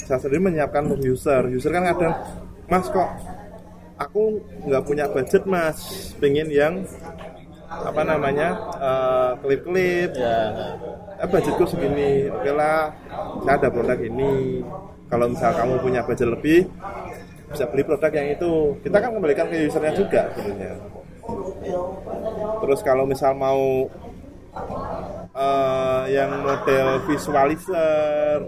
[0.02, 1.46] saya sendiri menyiapkan untuk user.
[1.48, 2.14] User kan kadang
[2.68, 3.10] Mas kok
[3.96, 5.78] aku nggak punya budget Mas,
[6.20, 6.74] pengen yang
[7.68, 10.10] apa namanya eh, klip-klip.
[10.18, 10.36] Ya
[11.22, 12.28] eh, budgetku segini.
[12.34, 12.92] Oke lah
[13.46, 14.62] saya ada produk ini.
[15.08, 16.68] Kalau misal kamu punya budget lebih
[17.48, 18.76] bisa beli produk yang itu.
[18.84, 20.97] Kita kan kembalikan ke usernya juga sebenarnya
[22.68, 23.88] terus kalau misal mau
[25.32, 28.44] eh, yang model visualizer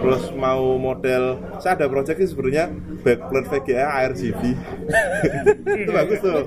[0.00, 2.72] terus mau model saya ada project sih sebenarnya
[3.04, 3.84] backplate VGA
[4.16, 4.42] RGB
[5.84, 6.40] itu bagus tuh.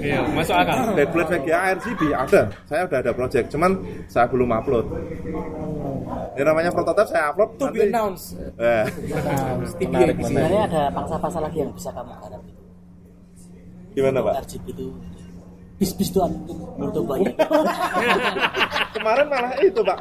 [0.00, 0.96] Iya, masuk akal.
[0.96, 2.48] backplate VGA RGB ada.
[2.64, 3.76] Saya udah ada project cuman
[4.08, 4.88] saya belum upload.
[6.32, 8.40] Ini namanya prototipe saya upload To be nanti announced.
[8.56, 8.84] Eh,
[10.24, 12.62] sebenarnya ada pangsa-pasar lagi yang bisa kamu garap itu.
[13.92, 14.48] Gimana pak?
[14.48, 14.86] RGB itu
[15.82, 16.30] bis-bis tuh
[16.78, 17.34] butuh banyak
[18.94, 19.98] kemarin malah itu pak.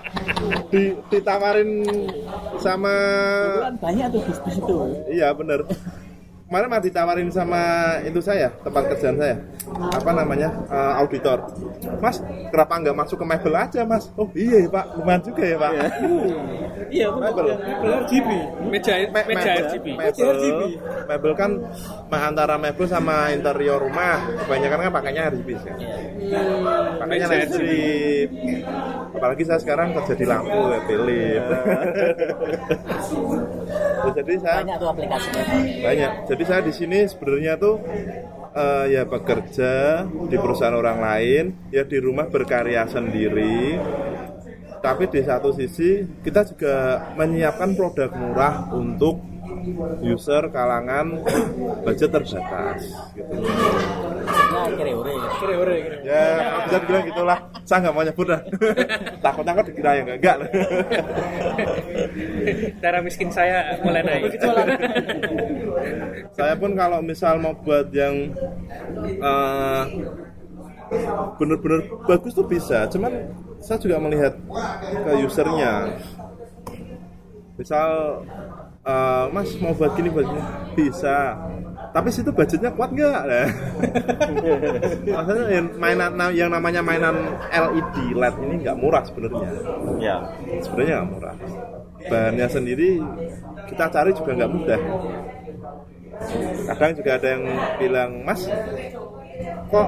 [0.69, 1.81] Di, ditawarin
[2.61, 2.93] sama
[3.81, 4.77] banyak tuh bis-bis itu.
[5.09, 5.65] Iya bener
[6.51, 7.63] kemarin malah ditawarin sama
[8.03, 9.39] itu saya tempat kerjaan saya.
[9.71, 10.51] Apa namanya?
[10.67, 11.47] Eh, auditor.
[12.03, 12.19] Mas
[12.51, 14.11] kenapa nggak masuk ke mebel aja mas?
[14.19, 14.99] Oh iya pak.
[14.99, 15.71] Lumayan juga ya pak.
[16.91, 17.55] Iya, mebel.
[17.55, 18.29] benar RGB.
[18.67, 19.85] Meja Me- meja mebel, RGB.
[19.95, 20.61] mebel, RGB.
[21.07, 21.31] mebel.
[21.39, 21.51] Kan
[22.11, 25.71] antara mebel sama interior rumah kebanyakan kan pakainya RGB sih
[26.99, 28.29] pakainya Meja listrik
[29.11, 31.43] apalagi saya sekarang kerja di lampu ya Philip.
[34.11, 35.43] Jadi saya banyak tuh aplikasinya.
[35.85, 36.11] Banyak.
[36.25, 37.79] Jadi saya di sini sebenarnya tuh
[38.55, 43.79] eh, ya bekerja di perusahaan orang lain ya di rumah berkarya sendiri.
[44.81, 46.75] Tapi di satu sisi kita juga
[47.13, 49.30] menyiapkan produk murah untuk
[50.01, 51.21] user kalangan
[51.85, 52.81] budget terbatas
[53.13, 53.33] gitu.
[56.05, 56.25] ya
[56.67, 57.39] bisa bilang gitulah.
[57.65, 58.41] Saya nggak mau nyebut dah
[59.25, 60.35] takut takut dikira yang enggak
[62.81, 64.35] Darah miskin saya mulai naik.
[66.35, 68.33] saya pun kalau misal mau buat yang
[69.21, 69.83] eh,
[71.39, 72.85] bener-bener bagus tuh bisa.
[72.91, 73.31] Cuman
[73.63, 74.33] saya juga melihat
[75.05, 75.95] ke usernya.
[77.55, 78.21] Misal
[78.85, 80.43] eh, mas mau buat gini buat gini.
[80.77, 81.37] Bisa.
[81.91, 83.21] Tapi situ budgetnya kuat nggak?
[83.27, 83.49] Nah.
[85.19, 89.49] maksudnya yang mainan yang namanya mainan LED LED ini nggak murah sebenarnya.
[89.99, 90.15] Ya.
[90.63, 91.35] Sebenarnya nggak murah.
[92.07, 92.89] Bahannya sendiri
[93.67, 94.81] kita cari juga nggak mudah.
[96.71, 97.43] Kadang juga ada yang
[97.81, 98.45] bilang mas
[99.71, 99.87] kok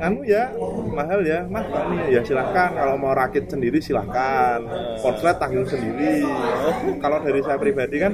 [0.00, 0.48] nganu ya
[0.94, 2.70] mahal ya mas ini ya silahkan.
[2.72, 4.62] Kalau mau rakit sendiri silahkan.
[5.02, 6.24] Konslet tanggung sendiri.
[7.02, 8.12] Kalau dari saya pribadi kan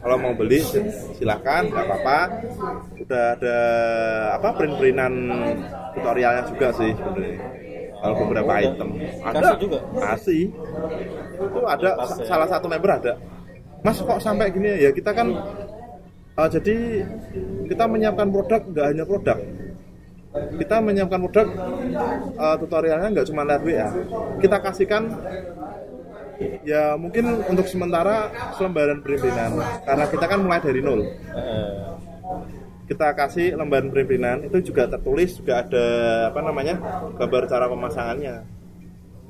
[0.00, 0.64] kalau mau beli
[1.16, 2.20] silahkan nggak apa-apa.
[3.00, 3.58] Udah ada
[4.38, 5.12] apa print-printan
[5.94, 7.60] tutorialnya juga sih sebenarnya.
[8.00, 8.88] Kalau beberapa item.
[9.20, 9.36] Ada.
[9.36, 9.78] Kasih juga?
[10.00, 10.44] kasih.
[11.36, 12.24] Itu ada ya.
[12.24, 13.12] salah satu member ada.
[13.84, 15.32] Mas kok sampai gini ya kita kan
[16.40, 17.04] uh, jadi
[17.68, 19.38] kita menyiapkan produk nggak hanya produk.
[20.30, 21.46] Kita menyiapkan produk
[22.38, 23.88] uh, tutorialnya nggak cuma lewat WA
[24.38, 25.10] kita kasihkan
[26.64, 31.04] ya mungkin untuk sementara selembaran perimpinan karena kita kan mulai dari nol.
[32.88, 35.86] Kita kasih lembaran perimpinan itu juga tertulis juga ada
[36.32, 36.74] apa namanya
[37.18, 38.34] gambar cara pemasangannya.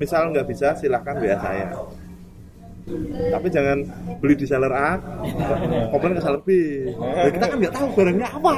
[0.01, 1.69] Misal nggak bisa silahkan WA saya
[3.31, 3.77] tapi jangan
[4.19, 4.89] beli di seller A
[5.89, 6.49] komplain ke seller B.
[6.97, 8.51] Ya, kita kan nggak tahu barangnya apa.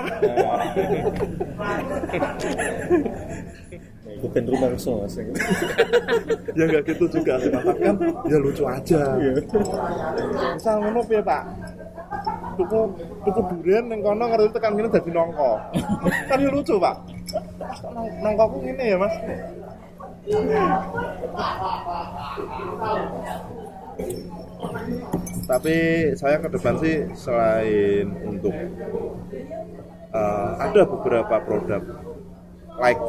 [4.24, 4.86] Bukan rumah mas.
[6.56, 7.34] Ya nggak gitu juga.
[7.44, 7.96] Sih tapi kan
[8.28, 9.02] ya lucu aja.
[10.56, 11.44] Misal ngono piye pak?
[12.54, 12.80] Tuku
[13.26, 15.52] tuku durian yang kono ngerti tekan gini jadi nongko.
[16.30, 16.96] Kan ya lucu pak.
[17.60, 19.16] Mas, kok nong- nongkoku gini ya mas
[25.44, 25.76] tapi
[26.18, 28.54] saya ke depan sih selain untuk
[30.14, 31.84] eh, ada beberapa produk
[32.78, 33.02] like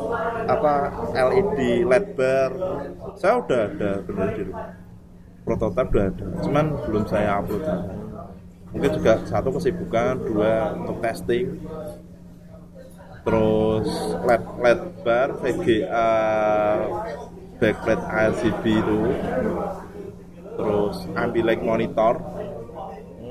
[0.45, 0.73] apa
[1.15, 2.51] LED LED bar.
[3.17, 4.45] Saya udah ada bener di
[5.45, 7.65] prototipe udah ada cuman belum saya upload.
[8.75, 11.65] Mungkin juga satu kesibukan dua untuk testing.
[13.25, 13.89] Terus
[14.21, 16.11] LED LED bar VGA
[17.57, 18.99] backplate RGB itu
[20.55, 22.19] terus ambilight monitor.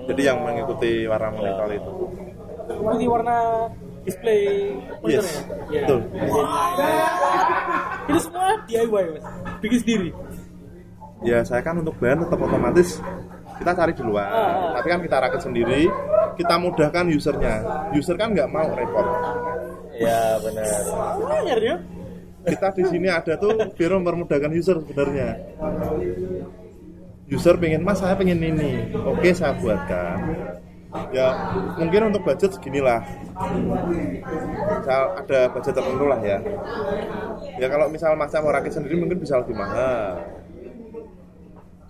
[0.04, 1.92] Jadi yang mengikuti warna monitor itu.
[2.70, 3.38] Ini warna
[4.04, 5.28] display monitor yes
[5.72, 5.88] ya?
[5.88, 6.00] betul.
[8.04, 9.26] Ini semua DIY mas,
[9.64, 10.10] bikin sendiri.
[11.24, 13.00] ya saya kan untuk bahan tetap otomatis.
[13.54, 14.76] Kita cari di luar Ah.
[14.76, 15.88] tapi kan kita rakit sendiri
[16.36, 17.56] kita mudahkan usernya.
[17.96, 19.08] User kan nggak mau repot.
[19.96, 20.84] Ya benar.
[21.40, 21.76] Anyar ya?
[22.44, 25.40] kita di sini ada tuh biar mempermudahkan user sebenarnya
[27.26, 28.92] user pengen mas saya pengen ini.
[28.96, 30.18] Oke saya buatkan.
[31.10, 31.28] Ya
[31.76, 33.02] mungkin untuk budget seginilah.
[34.74, 36.38] Misal ada budget tertentu lah ya.
[37.58, 40.22] Ya kalau misal mas mau rakit sendiri mungkin bisa lebih mahal.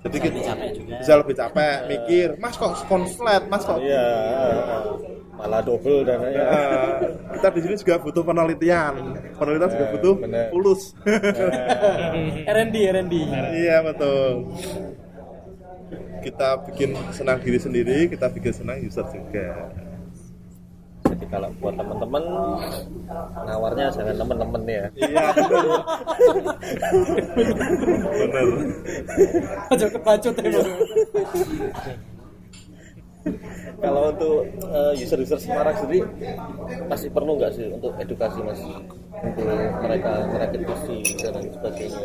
[0.04, 0.94] Jadi Bisa kita lebih capek juga.
[1.00, 4.08] bisa lebih capek mikir mas kok konslet mas kok Iya,
[5.34, 6.44] malah double dananya.
[6.44, 6.96] Eh,
[7.32, 8.94] kita di sini juga butuh penelitian.
[9.34, 10.46] Penelitian juga Eh, butuh bener.
[10.52, 10.82] fulus
[12.46, 13.14] R&D R&D
[13.54, 14.52] iya betul
[16.24, 19.70] kita bikin senang diri sendiri kita bikin senang user juga.
[21.04, 22.24] Jadi kalau buat teman-teman
[23.46, 24.86] nawarnya jangan teman-teman ya.
[24.98, 25.26] iya
[28.18, 28.46] benar
[29.70, 30.64] aja kebacut ya
[33.84, 36.08] Kalau untuk eh, user-user Semarang sendiri
[36.88, 38.60] masih perlu nggak sih untuk edukasi mas?
[39.24, 39.48] Untuk
[39.84, 40.86] mereka merakit PC
[41.24, 42.04] dan sebagainya.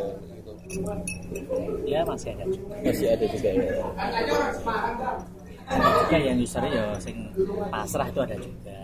[1.89, 2.75] Ya masih ada juga.
[2.85, 3.85] Masih ada juga ya.
[5.69, 7.17] ada juga yang user ya sing
[7.73, 8.77] pasrah itu ada juga.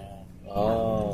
[0.54, 1.10] Oh.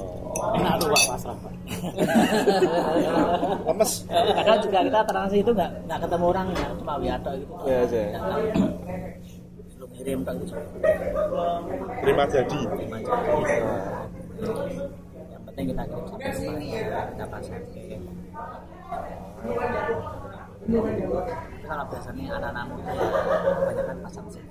[0.52, 1.52] enak tuh pak pasrah pak.
[3.66, 3.92] Lemes.
[4.10, 7.52] Kadang juga kita transaksi itu nggak nggak ketemu orangnya cuma wiato gitu.
[7.66, 8.20] Iya, iya.
[9.80, 10.54] lu ngirim tak gitu.
[12.04, 12.60] Terima jadi.
[12.68, 13.40] Terima jadi.
[15.30, 16.80] Yang penting kita kirim sampai semuanya
[17.10, 17.64] kita pasang
[21.64, 22.92] kalau biasanya anak-anak muda
[23.64, 24.44] banyak kan pasang sih.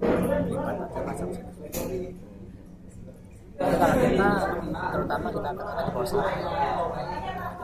[0.00, 1.44] Lipat aja pasang sih.
[3.60, 4.30] Tapi kalau kita
[4.94, 6.24] terutama kita katakan di pasar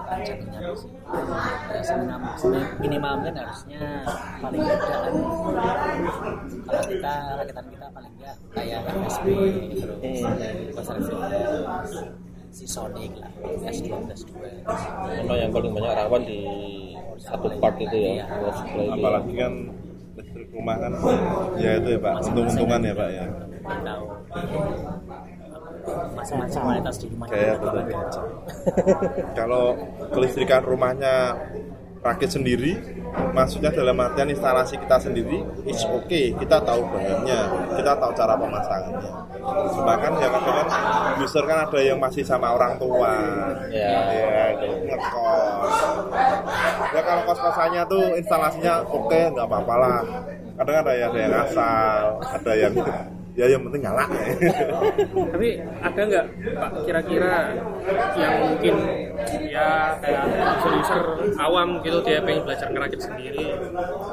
[0.06, 0.98] kan jadinya di sini.
[1.72, 2.35] Ya seminimal
[2.82, 3.82] minimal kan harusnya
[4.42, 5.12] paling tidak kan.
[6.66, 9.26] Kalau kita rakitan kita paling enggak kayak FSB
[9.78, 9.98] terus
[10.74, 10.96] pasar
[12.56, 13.28] si Sonic lah
[13.68, 14.32] S2 S2
[15.20, 16.40] Memang yang paling banyak rawan di
[17.20, 18.24] satu part itu ya, Iya.
[18.24, 18.92] ya.
[18.96, 19.52] apalagi kan
[20.16, 20.92] listrik rumah kan
[21.60, 23.24] ya itu ya pak untung-untungan ya pak ya
[26.16, 27.82] masing-masing kualitas di rumah Kayak betul.
[29.38, 29.64] kalau
[30.10, 31.36] kelistrikan rumahnya
[32.04, 32.78] rakit sendiri
[33.32, 37.40] maksudnya dalam artian instalasi kita sendiri it's okay kita tahu bahannya
[37.76, 39.12] kita tahu cara pemasangannya.
[39.46, 40.68] Cuma kan ya kadang kan
[41.22, 43.14] user kan ada yang masih sama orang tua.
[43.70, 43.94] Ya.
[44.11, 45.74] ya itu ngekos.
[46.90, 50.00] Ya kalau kos-kosannya tuh instalasinya oke nggak apa-apa lah.
[50.56, 52.74] Kadang ada yang ada yang asal ada yang
[53.37, 54.05] ya yang penting nyala.
[55.12, 56.25] Tapi ada nggak
[56.57, 57.53] Pak kira-kira
[58.16, 58.75] yang mungkin
[59.53, 60.20] ya kayak
[60.57, 61.03] user-user
[61.37, 63.46] awam gitu dia pengen belajar ngerakit sendiri.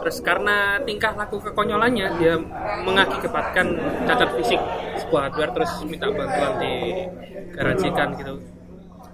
[0.04, 2.36] Terus karena tingkah laku kekonyolannya dia
[2.84, 4.60] mengakibatkan cacat fisik
[5.00, 8.34] sebuah hardware terus minta bantuan digarajikan gitu.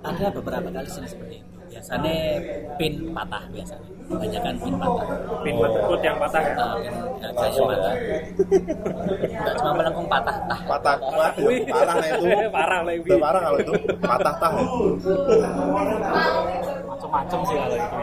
[0.02, 1.48] Ada beberapa kali sih seperti itu.
[1.70, 2.18] Biasanya
[2.82, 5.06] pin patah biasanya kebanyakan pin patah
[5.46, 6.54] pin motherboard yang patah ya.
[6.58, 6.92] Uh, pin
[7.30, 7.94] harganya patah.
[9.30, 10.60] nggak cuma melengkung patah tah.
[10.66, 10.96] Patah.
[11.14, 12.26] Wah ya, parah lah itu.
[12.50, 13.74] Parah lah udah parah kalau itu.
[14.02, 14.52] Patah tah
[17.10, 17.14] ya.
[17.26, 17.98] macam-macam sih kalau itu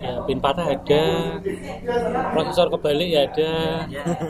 [0.00, 0.08] ya.
[0.08, 1.04] ya pin patah ada
[2.32, 3.52] prosesor kebalik ya ada.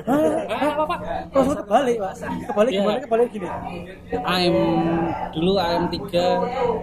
[0.05, 0.99] Ah, apa pak
[1.31, 2.13] Terus kebalik pak.
[2.51, 2.81] Kebalik Iya.
[2.83, 3.49] gimana kebalik gini.
[4.15, 4.57] AM
[5.31, 5.99] dulu AM3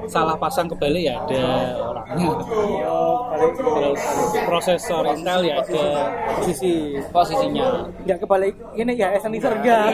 [0.07, 1.43] salah pasang kebalik ya ada
[1.83, 2.31] orangnya.
[2.87, 3.99] Oh terus
[4.43, 5.85] prosesor Intel ya ada
[6.35, 6.73] posisi
[7.11, 7.91] posisinya.
[8.03, 9.85] Nggak kebalik ini ya esenisor enggak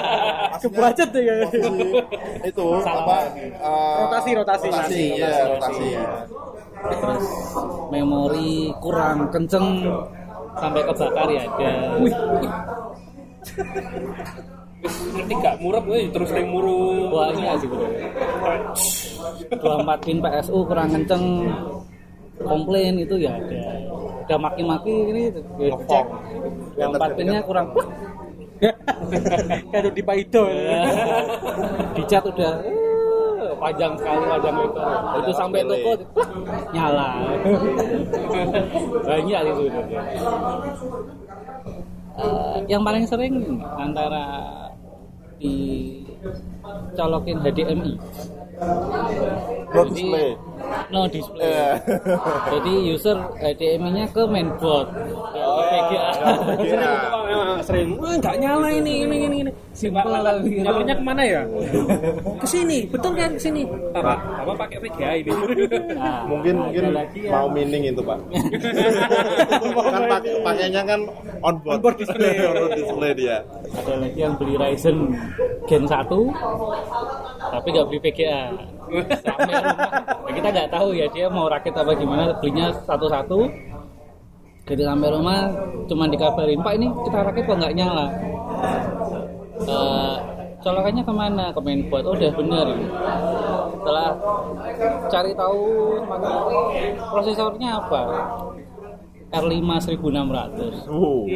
[0.62, 1.34] kebacet ya.
[2.42, 3.50] Itu apa eh,
[3.96, 4.66] Rotasi, rotasi.
[4.68, 5.86] rotasi ya rotasi
[6.86, 7.26] terus
[7.90, 9.84] memori kurang kenceng
[10.56, 11.72] sampai kebakar ya ada.
[14.86, 15.54] Ngerti gak?
[15.60, 17.86] Murah gue terus yang muru banyak sih bro
[19.50, 21.24] 24 pin PSU kurang kenceng
[22.44, 23.60] komplain itu ya ada.
[24.26, 25.20] Udah maki-maki ini
[25.58, 26.06] ya cek.
[26.76, 27.72] 24 pinnya kurang
[29.72, 30.48] kayak di Paido.
[31.92, 32.52] Dicat udah
[33.56, 34.80] panjang sekali panjang itu
[35.16, 35.92] itu sampai toko
[36.70, 37.08] nyala.
[39.06, 40.00] Banyak sih sebenarnya
[42.16, 43.44] Eh, yang paling sering
[43.76, 44.24] antara
[45.36, 46.16] dicolokin
[47.38, 47.92] HDMI
[48.56, 50.28] No Jadi- display.
[50.88, 51.76] no display.
[52.48, 54.88] Jadi user HDMI-nya ke mainboard.
[55.28, 56.08] Ke VGA
[56.56, 56.88] Iya.
[57.62, 57.88] Sering.
[57.98, 59.50] Wah nggak nyala ini ini ini ini.
[59.72, 61.42] Simpel nyalanya ke mana ya?
[62.42, 63.36] Ke sini betul kan?
[63.36, 65.30] Ke sini apa apa pakai VGA ini
[65.92, 68.18] Nah, mungkin mungkin lagi mau mining itu pak.
[69.92, 71.00] Kan pak- pakainya kan
[71.40, 72.34] on board, On board display.
[72.40, 73.36] on board display dia.
[73.72, 74.96] Ada lagi yang beli Ryzen
[75.66, 76.06] Gen 1
[77.46, 78.40] tapi nggak beli VGA
[79.16, 79.76] sampai rumah.
[80.24, 83.38] Nah, kita nggak tahu ya dia mau rakit apa gimana belinya satu-satu
[84.66, 85.46] jadi sampai rumah
[85.86, 88.06] cuma dikabarin pak ini kita rakit kok nggak nyala?
[89.62, 90.14] Eh,
[90.58, 91.54] colokannya ke mana?
[91.54, 92.02] Ke mainboard.
[92.02, 92.66] Oh udah bener
[93.78, 94.08] setelah
[95.06, 95.62] cari tahu
[96.02, 98.02] semakin prosesornya apa?
[99.26, 101.26] R5 1600 Uh,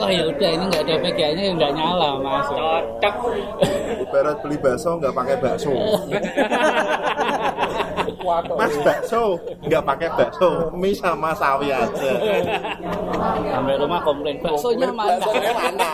[0.00, 2.48] Wah ya udah ini nggak ada PGA-nya ya nggak nyala mas.
[2.48, 3.14] cocok.
[4.08, 5.72] Ibarat beli bakso nggak pakai bakso.
[8.56, 9.22] Mas bakso
[9.62, 12.10] nggak pakai bakso, mie sama sawi aja.
[13.48, 15.16] Sampai rumah komplain baksonya mana?
[15.18, 15.88] Baksonya mana?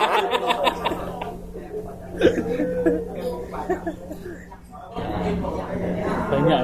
[6.25, 6.61] Banyak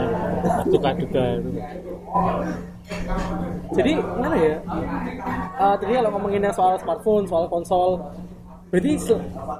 [0.69, 1.49] duka-duka itu.
[3.71, 4.55] Jadi mana ya?
[5.61, 8.01] Eh, tadi kalau ngomongin yang soal smartphone, soal konsol,
[8.67, 8.91] berarti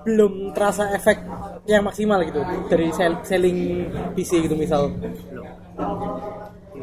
[0.03, 1.17] belum terasa efek
[1.65, 4.91] yang maksimal gitu dari sell- selling PC gitu misal.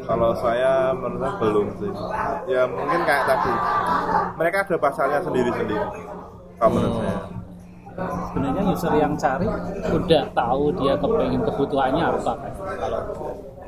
[0.05, 1.91] Kalau saya menurut saya belum sih.
[2.49, 3.53] Ya mungkin kayak tadi.
[4.37, 5.87] Mereka ada pasarnya sendiri-sendiri.
[6.57, 7.19] Kalau menurut saya.
[7.99, 9.47] Sebenarnya user yang cari
[9.91, 12.53] udah tahu dia kepengen kebutuhannya apa kan.
[12.79, 12.99] Kalau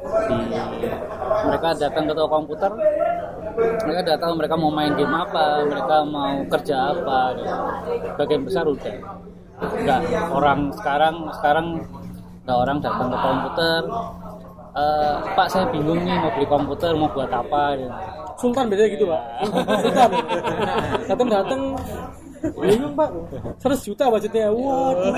[0.01, 0.38] di
[1.45, 2.71] mereka datang ke toko komputer,
[3.86, 7.19] mereka udah tahu mereka mau main game apa, mereka mau kerja apa.
[7.38, 7.55] gitu.
[8.17, 8.95] Bagian besar udah.
[9.61, 10.01] Enggak
[10.34, 11.67] orang sekarang sekarang
[12.41, 13.82] ada orang datang ke komputer,
[14.72, 17.91] "Eh, Pak saya bingung nih mau beli komputer mau buat apa gitu.
[18.39, 19.22] Sultan beda gitu pak.
[19.84, 20.09] Sultan.
[21.05, 21.61] Datang datang
[22.41, 23.09] bingung pak.
[23.61, 25.13] 100 juta budgetnya waduh.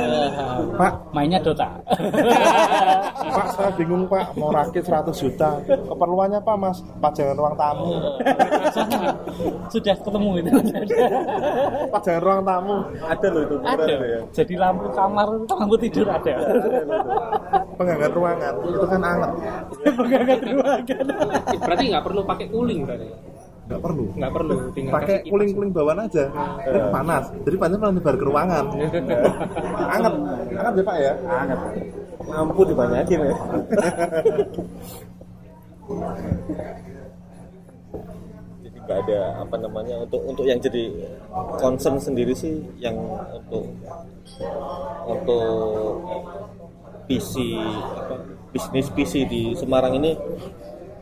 [0.76, 1.80] Pak, mainnya Dota.
[3.36, 4.36] Pak saya bingung Pak.
[4.36, 5.50] Mau rakit 100 juta.
[5.66, 6.78] Keperluannya Pak Mas?
[7.00, 7.88] Pajangan ruang tamu.
[9.74, 10.50] sudah ketemu itu
[11.90, 12.76] Pajangan ruang tamu.
[13.04, 13.96] ada loh itu ada.
[14.36, 16.34] Jadi lampu kamar lampu tidur ada.
[17.80, 18.54] Penghangat ruangan.
[18.68, 19.32] Itu kan anget.
[19.94, 21.06] pengangkat ruangan.
[21.64, 23.33] Berarti nggak perlu pakai cooling berarti
[23.64, 24.06] Nggak perlu.
[24.12, 25.32] nggak perlu tinggal Pakai kasih kipas.
[25.32, 26.24] kuling-kuling bawaan aja.
[26.32, 27.26] Kan panas.
[27.48, 28.66] Jadi panas malah nyebar ke ruangan.
[29.96, 30.14] anget.
[30.52, 31.14] Anget ya Pak ya?
[31.24, 31.60] Anget.
[32.28, 33.36] Lampu dibanyakin ya.
[38.64, 40.92] jadi nggak ada apa namanya untuk untuk yang jadi
[41.60, 42.96] concern sendiri sih yang
[43.36, 43.68] untuk
[45.04, 46.00] untuk
[47.08, 47.34] PC
[48.00, 48.16] apa
[48.56, 50.16] bisnis PC di Semarang ini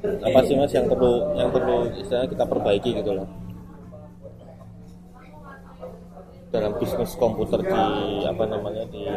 [0.02, 3.28] apa sih mas yang perlu yang perlu istilahnya kita perbaiki gitu loh
[6.52, 7.84] dalam bisnis komputer di
[8.28, 9.08] apa namanya di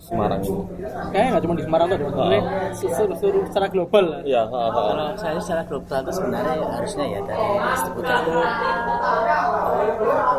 [0.00, 0.60] Semarang ini
[1.12, 2.42] kayaknya nggak cuma di Semarang tuh sebenarnya
[2.72, 4.72] seluruh, seluruh secara global lah ya ha, ha.
[4.72, 8.60] Kalau saya secara global itu sebenarnya harusnya ya dari distributor itu untuk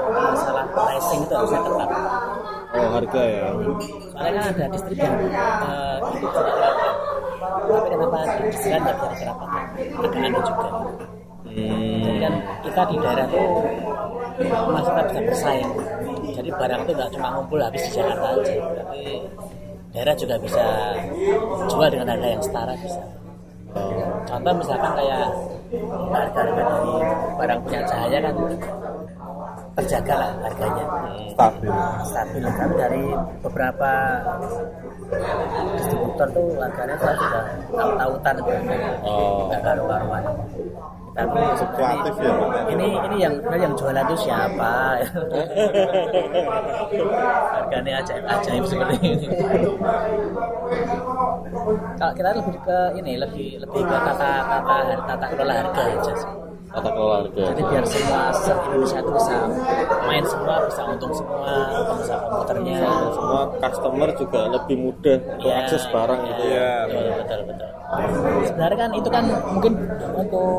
[0.09, 1.89] masalah pricing itu harusnya ketat.
[2.68, 3.47] oh harga ya
[4.09, 6.93] Soalnya kan ada distrib yang eh, itu tidak terapkan.
[7.68, 9.57] Tapi kenapa di Israel nggak bisa diterapkan?
[9.78, 10.67] Agak aneh juga.
[11.47, 12.34] Jadi kan
[12.65, 13.47] kita di daerah tuh
[14.73, 15.71] masih tetap bisa bersaing.
[16.38, 18.53] Jadi barang itu nggak cuma ngumpul habis di Jakarta aja,
[18.84, 19.01] tapi
[19.93, 20.63] daerah juga bisa
[21.69, 23.03] jual dengan harga yang setara bisa.
[24.28, 25.25] Contoh misalkan kayak
[26.13, 26.93] harga-harga dari
[27.38, 28.36] barang punya cahaya kan
[29.78, 30.86] terjaga lah harganya
[31.38, 31.69] Stabil.
[32.01, 33.03] stabil kan dari
[33.45, 33.91] beberapa
[35.78, 38.51] distributor tuh harganya saya sudah tahu-tahutan itu
[39.08, 39.47] Oh.
[39.47, 40.24] nggak karu-karuan.
[41.18, 42.70] Tapi Fluktuatif ya, Pak?
[42.78, 45.01] ini ini yang yang jualan itu siapa?
[47.58, 49.28] Harganya ajaib ajaib seperti ini
[51.97, 54.78] kalau kita lebih ke ini lebih lebih ke tata tata
[55.10, 59.36] tata kelola harga aja sih tata kelola harga jadi biar semua se Indonesia itu bisa
[60.07, 61.51] main semua bisa untung semua
[61.88, 62.78] pengusaha komputernya.
[63.15, 67.70] Semua customer juga lebih mudah untuk Ya, akses barang gitu Iya, betul betul betul.
[68.47, 69.24] Sebenarnya kan itu kan
[69.55, 69.74] mungkin
[70.15, 70.51] untuk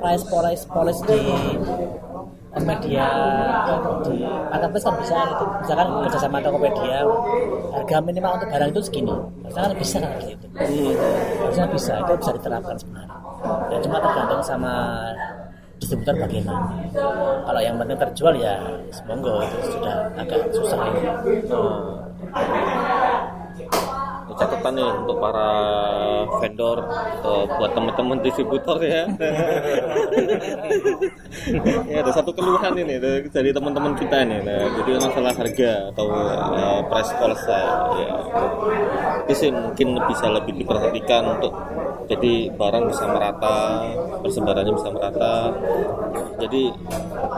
[0.00, 1.20] price policy policy di
[2.52, 3.06] media
[4.04, 4.16] di
[4.52, 7.00] marketplace kan bisa itu misalkan kerjasama Tokopedia
[7.72, 9.14] harga minimal untuk barang itu segini.
[9.44, 10.46] Harusnya kan bisa kan seperti itu
[11.42, 13.16] harusnya bisa itu bisa diterapkan sebenarnya.
[13.72, 14.74] Ya cuma tergantung sama
[15.82, 16.62] distributor bagaimana
[17.42, 18.54] kalau yang penting terjual ya
[18.94, 21.02] semoga itu sudah agak susah ini
[24.22, 25.50] Ini catatan nih untuk para
[26.40, 29.04] vendor atau buat teman-teman distributor ya.
[31.92, 34.40] ya ada satu keluhan ini dari- dari teman-teman kita nih.
[34.40, 37.60] Nah, jadi masalah harga atau uh, price policy
[38.00, 38.10] ya.
[39.28, 41.52] Itu sih mungkin bisa lebih diperhatikan untuk
[42.10, 43.58] jadi barang bisa merata,
[44.22, 45.34] persebarannya bisa merata.
[46.42, 46.62] Jadi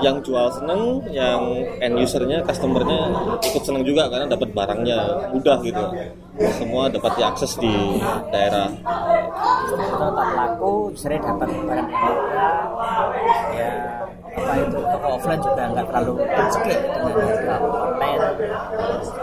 [0.00, 1.40] yang jual seneng, yang
[1.80, 3.00] end usernya, customernya
[3.44, 5.84] ikut seneng juga karena dapat barangnya mudah gitu.
[6.58, 8.00] Semua dapat diakses di
[8.34, 8.68] daerah.
[9.74, 11.88] kalau tak laku sering dapat barang
[13.54, 13.72] ya
[14.34, 18.20] apa itu toko offline juga nggak terlalu tercekik dengan harga online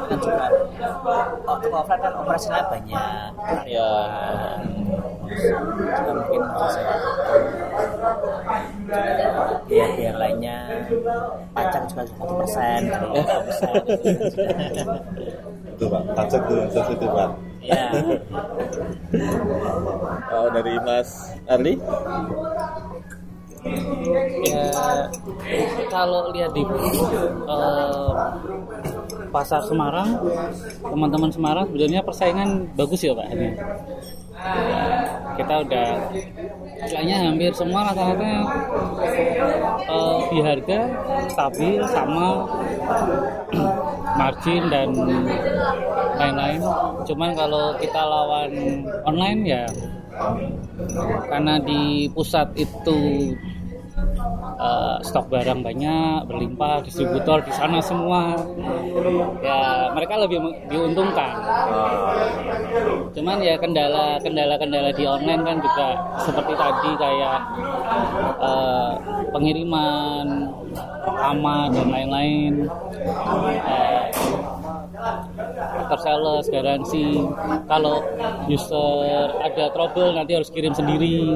[0.07, 0.45] kan juga
[1.45, 3.31] oh, toko offline kan operasinya banyak
[3.67, 3.91] Ya,
[5.31, 6.81] juga mungkin bisa
[9.67, 10.57] biaya biaya lainnya
[11.55, 12.81] pajak juga satu persen
[15.81, 16.01] itu pak.
[16.13, 17.29] Pajak tuh yang sensitif pak.
[17.61, 17.89] Ya
[20.33, 21.09] oh, dari Mas
[21.49, 21.73] Arli?
[24.45, 24.65] Ya
[25.93, 28.11] kalau lihat di eh,
[29.29, 30.17] pasar Semarang
[30.81, 33.49] teman-teman Semarang sebenarnya persaingan bagus ya pak ini
[35.37, 35.89] kita udah
[36.81, 38.33] kayaknya hampir semua rata-rata
[39.85, 40.79] eh, di harga
[41.29, 42.45] stabil sama
[44.19, 44.89] margin dan
[46.17, 46.61] lain-lain.
[47.07, 48.51] Cuman kalau kita lawan
[49.07, 49.65] online ya
[51.31, 53.31] karena di pusat itu
[54.61, 58.37] eh, stok barang banyak berlimpah distributor di sana semua.
[59.41, 60.39] Ya mereka lebih
[60.69, 61.31] diuntungkan.
[63.11, 65.87] Cuman ya kendala kendala kendala di online kan juga
[66.21, 67.39] seperti tadi kayak
[68.39, 68.91] eh,
[69.33, 70.25] pengiriman
[71.01, 72.53] lama dan lain-lain.
[75.81, 77.25] After sales garansi.
[77.65, 78.05] Kalau
[78.45, 81.33] user ada trouble nanti harus kirim sendiri.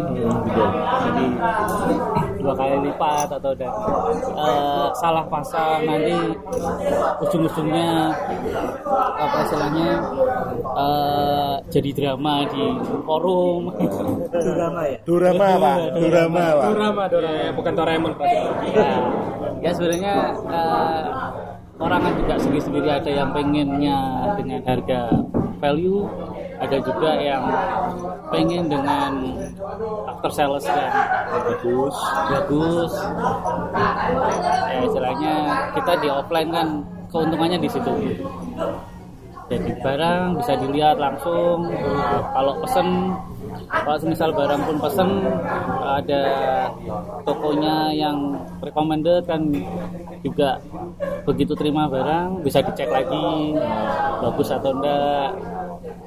[1.01, 1.25] Jadi
[2.45, 3.73] dua kali lipat atau dan
[4.37, 5.81] eh, salah pasang.
[5.81, 6.13] Nanti
[7.25, 8.13] ujung-ujungnya
[9.17, 9.89] apa istilahnya
[10.61, 12.65] eh, jadi drama di
[13.01, 13.73] forum.
[14.29, 14.97] Drama ya?
[15.01, 16.45] Durama pak, Durama.
[16.45, 16.65] Pak.
[16.69, 18.89] Dorama Dorama ya, bukan Doraemon ya,
[19.65, 20.15] ya sebenarnya
[20.45, 21.03] eh,
[21.81, 23.99] orang kan juga sendiri-sendiri ada yang pengennya
[24.37, 25.01] dengan harga
[25.59, 26.05] value
[26.65, 27.43] ada juga yang
[28.33, 29.11] pengen dengan
[30.09, 30.93] after sales yang
[31.29, 31.95] bagus.
[32.33, 32.93] Bagus.
[34.65, 35.33] Ya istilahnya
[35.77, 36.67] kita di offline kan
[37.13, 37.93] keuntungannya di situ.
[39.45, 43.13] Jadi barang bisa dilihat langsung Nah, kalau pesen
[43.69, 45.09] kalau misal barang pun pesen
[45.85, 46.23] ada
[47.23, 49.41] tokonya yang recommended kan
[50.25, 50.57] juga.
[51.25, 53.53] Begitu terima barang bisa dicek lagi
[54.21, 55.29] bagus atau enggak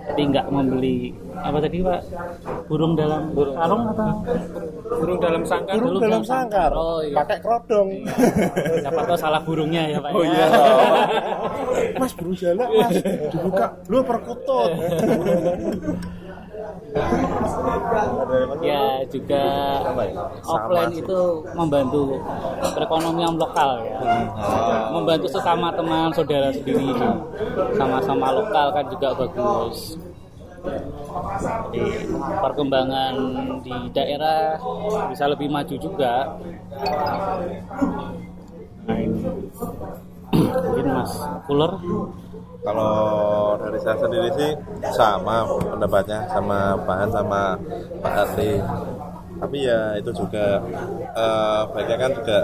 [0.08, 2.00] jadi nggak membeli apa tadi pak
[2.66, 4.10] burung dalam karung atau
[4.90, 7.14] burung dalam sangkar Burung dalam sangkar, Oh, iya.
[7.14, 7.88] pakai kerodong.
[8.78, 10.32] siapa tahu salah burungnya ya pak Oh ya.
[10.32, 10.46] iya.
[12.00, 12.94] Mas burung jalak mas,
[13.28, 14.70] dibuka, lu perkutut.
[18.64, 19.44] ya juga
[20.44, 21.20] offline itu
[21.54, 22.18] membantu
[22.74, 23.98] perekonomian lokal ya.
[24.92, 26.92] Membantu sesama teman saudara sendiri.
[27.76, 29.96] Sama-sama lokal kan juga bagus.
[31.70, 32.10] Jadi
[32.42, 33.14] perkembangan
[33.62, 34.58] di daerah
[35.08, 36.36] bisa lebih maju juga.
[38.84, 39.20] Nah ini.
[40.38, 41.12] Mungkin mas
[41.48, 41.72] Fuller
[42.58, 42.94] Kalau
[43.62, 44.50] dari saya sendiri sih
[44.90, 47.42] sama pendapatnya sama Bahan sama
[48.02, 48.52] Pak Arti.
[49.38, 50.58] Tapi ya itu juga
[51.14, 52.38] eh, baiknya kan juga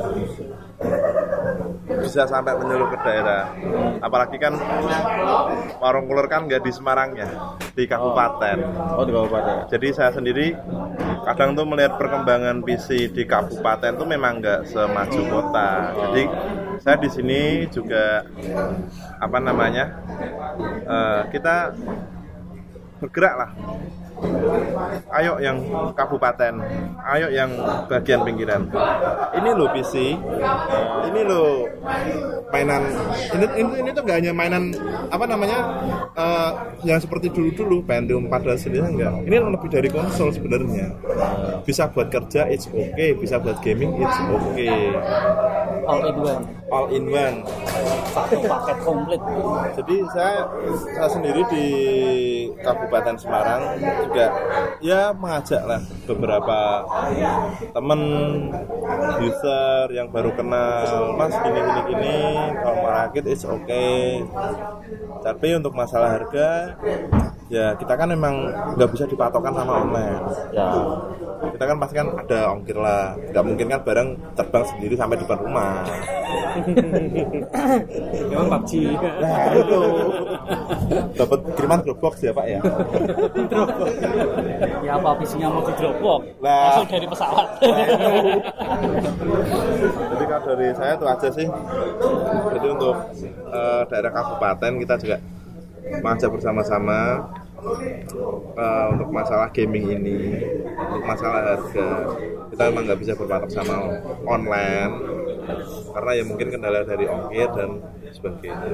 [1.98, 3.50] bisa sampai menyeluruh ke daerah.
[3.98, 4.54] Apalagi kan
[5.82, 8.58] warung kulur kan nggak di Semarangnya, di kabupaten.
[8.94, 10.54] oh di kabupaten Jadi saya sendiri
[11.24, 15.70] kadang tuh melihat perkembangan PC di kabupaten tuh memang nggak semaju kota.
[15.98, 16.22] Jadi
[16.78, 17.40] saya di sini
[17.72, 18.22] juga
[19.18, 20.03] apa namanya
[20.86, 21.74] eh, kita
[23.04, 23.50] bergerak lah.
[25.12, 25.58] Ayo yang
[25.92, 26.54] kabupaten,
[27.12, 27.50] ayo yang
[27.90, 28.70] bagian pinggiran.
[29.36, 30.16] Ini loh PC,
[31.10, 31.68] ini loh
[32.48, 32.82] mainan.
[33.34, 34.72] Ini ini, ini tuh nggak hanya mainan
[35.10, 35.58] apa namanya
[36.14, 36.50] eh,
[36.86, 39.12] yang seperti dulu dulu Pentium 14 ini enggak.
[39.28, 40.94] Ini lebih dari konsol sebenarnya.
[41.66, 44.94] Bisa buat kerja it's okay, bisa buat gaming it's okay.
[45.86, 46.44] All in one.
[46.72, 47.36] All in one.
[48.14, 49.20] satu paket komplit.
[49.74, 50.46] Jadi saya
[50.94, 51.66] saya sendiri di
[52.62, 53.62] Kabupaten Semarang
[54.06, 54.26] juga
[54.78, 56.86] ya mengajak lah beberapa
[57.74, 58.00] temen
[59.18, 62.16] user yang baru kenal Mas gini gini gini
[62.62, 64.22] kalau mau rakit it's okay.
[65.26, 66.78] Tapi untuk masalah harga
[67.54, 68.34] ya kita kan memang
[68.74, 70.22] nggak bisa dipatokan sama online.
[70.50, 70.74] Ya.
[71.44, 73.14] Kita kan pasti kan ada ongkir lah.
[73.30, 75.86] Nggak mungkin kan barang terbang sendiri sampai depan rumah.
[78.30, 78.70] Memang PUBG
[79.22, 79.80] Nah itu.
[81.14, 82.60] Dapat kiriman Dropbox ya Pak ya.
[84.82, 86.22] ya apa visinya mau di Dropbox?
[86.42, 86.74] Lah.
[86.74, 87.46] langsung dari pesawat.
[89.94, 91.46] Jadi kalau dari saya itu aja sih.
[92.58, 92.96] Jadi untuk
[93.52, 95.16] eh, daerah kabupaten kita juga
[96.00, 97.28] mengajak bersama-sama
[98.58, 100.18] eh, untuk masalah gaming ini,
[100.76, 101.88] untuk masalah harga.
[102.52, 103.76] Kita memang nggak bisa berpatok sama
[104.28, 104.94] online
[105.94, 107.70] karena ya mungkin kendala dari ongkir dan
[108.12, 108.68] sebagainya.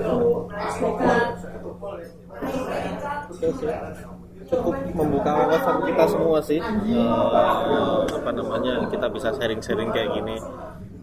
[4.51, 10.37] cukup membuka wawasan kita semua sih Eh, apa namanya kita bisa sharing-sharing kayak gini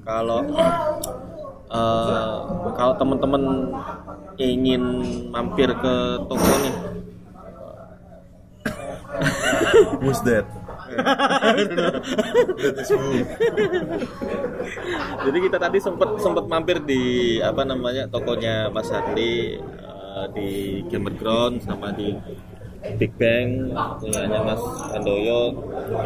[0.04, 0.44] kalau
[1.72, 2.36] eh,
[2.76, 3.44] kalau teman-teman
[4.38, 4.84] ingin
[5.32, 5.94] mampir ke
[6.28, 6.76] toko nih
[10.02, 10.46] Who's that?
[15.28, 20.50] Jadi kita tadi sempat sempat mampir di apa namanya tokonya Mas Harli eh, di
[20.88, 22.16] Gamer Ground sama di
[22.96, 24.64] Big Bang punyanya Mas
[24.96, 25.52] Andoyo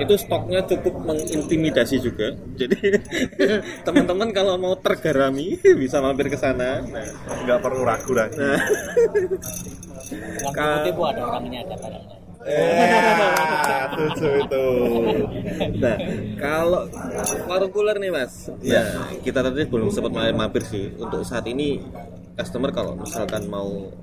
[0.01, 2.97] itu stoknya cukup mengintimidasi juga jadi
[3.85, 7.05] teman-teman kalau mau tergarami bisa mampir ke sana nah,
[7.45, 8.37] Nggak perlu ragu lagi.
[8.41, 8.59] nah,
[10.85, 12.20] Yang ada orangnya ada barangnya.
[12.41, 13.85] Eh,
[14.41, 14.65] itu.
[15.77, 15.97] nah
[16.41, 16.89] kalau
[17.45, 18.81] warung cooler nih mas ya
[19.21, 21.81] kita tadi belum sempat mampir sih untuk saat ini
[22.33, 23.93] customer kalau misalkan mau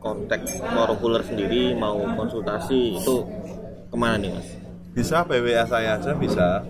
[0.00, 0.40] kontak
[0.72, 3.16] warung cooler sendiri mau konsultasi itu
[3.92, 4.48] ke mana nih mas
[4.96, 6.64] Bisa by WA saya aja bisa.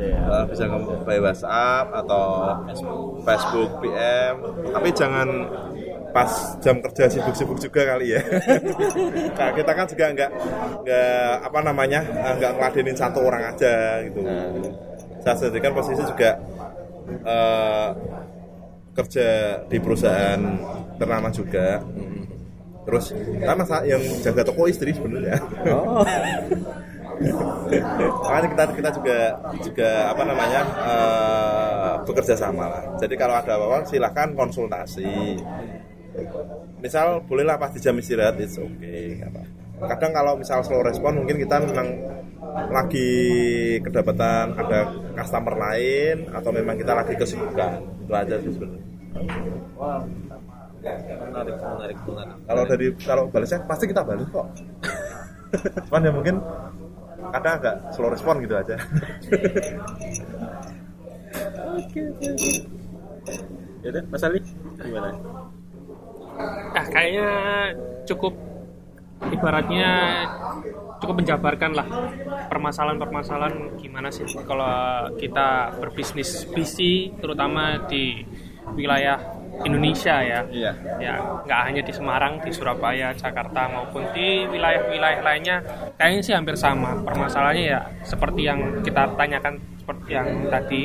[0.00, 0.64] Ya bisa
[1.04, 2.24] by WhatsApp atau
[3.28, 4.34] Facebook PM.
[4.72, 5.28] Tapi jangan
[6.12, 8.20] pas jam kerja sibuk-sibuk juga kali ya.
[9.32, 10.30] Karena kita kan juga nggak
[10.84, 14.20] nggak apa namanya eh, nggak ngeladenin satu orang aja gitu.
[15.24, 16.30] Saya sendiri posisi juga
[17.24, 17.88] eh,
[18.92, 19.28] kerja
[19.66, 20.40] di perusahaan
[21.00, 21.80] ternama juga.
[22.82, 25.40] Terus karena yang jaga toko istri sebenarnya.
[27.22, 29.18] Makanya kita kita juga
[29.62, 32.82] juga apa namanya eh, bekerja sama lah.
[33.00, 35.40] Jadi kalau ada apa-apa silahkan konsultasi.
[36.82, 39.20] Misal bolehlah pas di jam istirahat it's okay.
[39.20, 39.88] nggak apa-apa.
[39.96, 41.88] Kadang kalau misal slow respon mungkin kita memang
[42.52, 43.10] lagi
[43.80, 48.84] kedapatan ada customer lain atau memang kita lagi kesibukan itu aja sih sebenarnya.
[50.82, 51.98] menarik menarik menarik
[52.42, 54.46] Kalau dari kalau balasnya pasti kita balas kok.
[55.88, 56.36] Cuman ya mungkin
[57.32, 58.76] kadang agak slow respon gitu aja.
[63.82, 64.38] ya udah mas Ali
[64.78, 65.10] gimana
[66.72, 67.28] Nah, kayaknya
[68.08, 68.34] cukup
[69.30, 69.90] ibaratnya
[70.98, 71.86] cukup menjabarkan lah
[72.50, 74.66] permasalahan-permasalahan gimana sih kalau
[75.18, 78.22] kita berbisnis PC terutama di
[78.74, 79.18] wilayah
[79.62, 80.40] Indonesia ya.
[80.48, 80.72] Iya.
[80.96, 81.14] Ya,
[81.44, 85.56] nggak hanya di Semarang, di Surabaya, Jakarta maupun di wilayah-wilayah lainnya
[86.00, 86.96] kayaknya sih hampir sama.
[87.04, 90.82] Permasalahannya ya seperti yang kita tanyakan seperti yang tadi.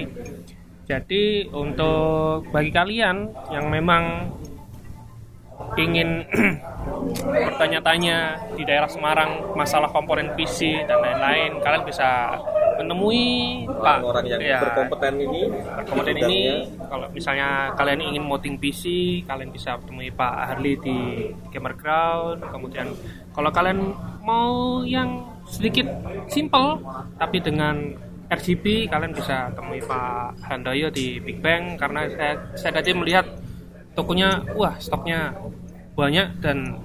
[0.88, 4.32] Jadi untuk bagi kalian yang memang
[5.78, 6.26] ingin
[7.48, 8.18] bertanya-tanya
[8.58, 12.38] di daerah Semarang masalah komponen PC dan lain-lain, kalian bisa
[12.78, 16.42] menemui Pak orang yang ya, berkompeten ini berkompeten ini.
[16.78, 18.84] Kalau misalnya kalian ingin modding PC,
[19.26, 20.98] kalian bisa temui Pak Harli di
[21.50, 22.46] Gamer Ground.
[22.54, 22.94] Kemudian
[23.34, 25.90] kalau kalian mau yang sedikit
[26.30, 26.78] simple
[27.18, 27.98] tapi dengan
[28.28, 33.24] RGB, kalian bisa temui Pak Handoyo di Big Bang karena saya, saya tadi melihat
[33.98, 35.34] tokonya, wah stoknya
[35.98, 36.78] banyak dan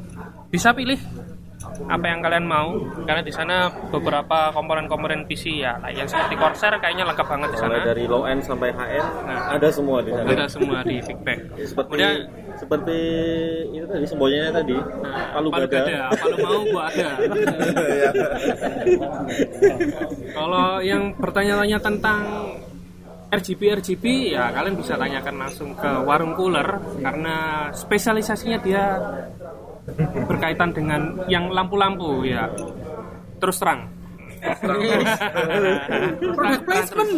[0.49, 0.97] bisa pilih
[1.89, 2.75] apa yang kalian mau.
[3.05, 7.71] Karena di sana beberapa komponen-komponen PC ya yang seperti Corsair kayaknya lengkap banget di sana.
[7.77, 9.57] mulai dari low end sampai high end Nah.
[9.57, 10.27] ada semua di sana.
[10.33, 11.41] Ada semua di Big Bang.
[11.57, 12.15] Seperti kemudian
[12.53, 12.99] seperti
[13.73, 15.81] itu tadi semboyannya tadi nah, palu palu gada.
[15.89, 17.09] gada apa lu mau gua ada.
[17.93, 18.11] Iya.
[20.33, 22.21] kalau yang bertanya-tanya tentang
[23.33, 24.05] RGB RGB
[24.37, 26.69] ya kalian bisa tanyakan langsung ke warung cooler
[27.01, 29.01] karena spesialisasinya dia
[30.29, 32.53] berkaitan dengan yang lampu-lampu ya
[33.41, 33.89] terus terang
[36.35, 37.15] product placement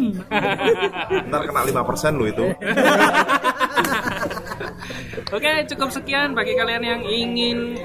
[1.24, 2.46] Ntar kena 5% lo itu.
[5.32, 7.80] Oke, cukup sekian bagi kalian yang ingin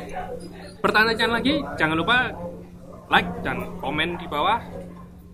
[0.84, 2.36] bertanya lagi, jangan lupa
[3.10, 4.60] like dan komen di bawah.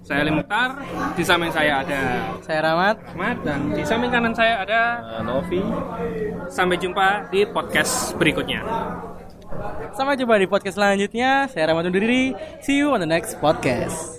[0.05, 0.85] Saya Ali Mukhtar,
[1.17, 2.01] di samping saya ada
[2.45, 2.95] Saya Rahmat.
[3.09, 5.65] Ahmad dan di samping kanan saya ada Nah, Novi
[6.45, 8.61] sampai jumpa di podcast berikutnya.
[9.97, 11.49] Sampai jumpa di podcast selanjutnya.
[11.49, 12.37] Saya Rahmat undur diri.
[12.61, 14.14] See you on the next podcast.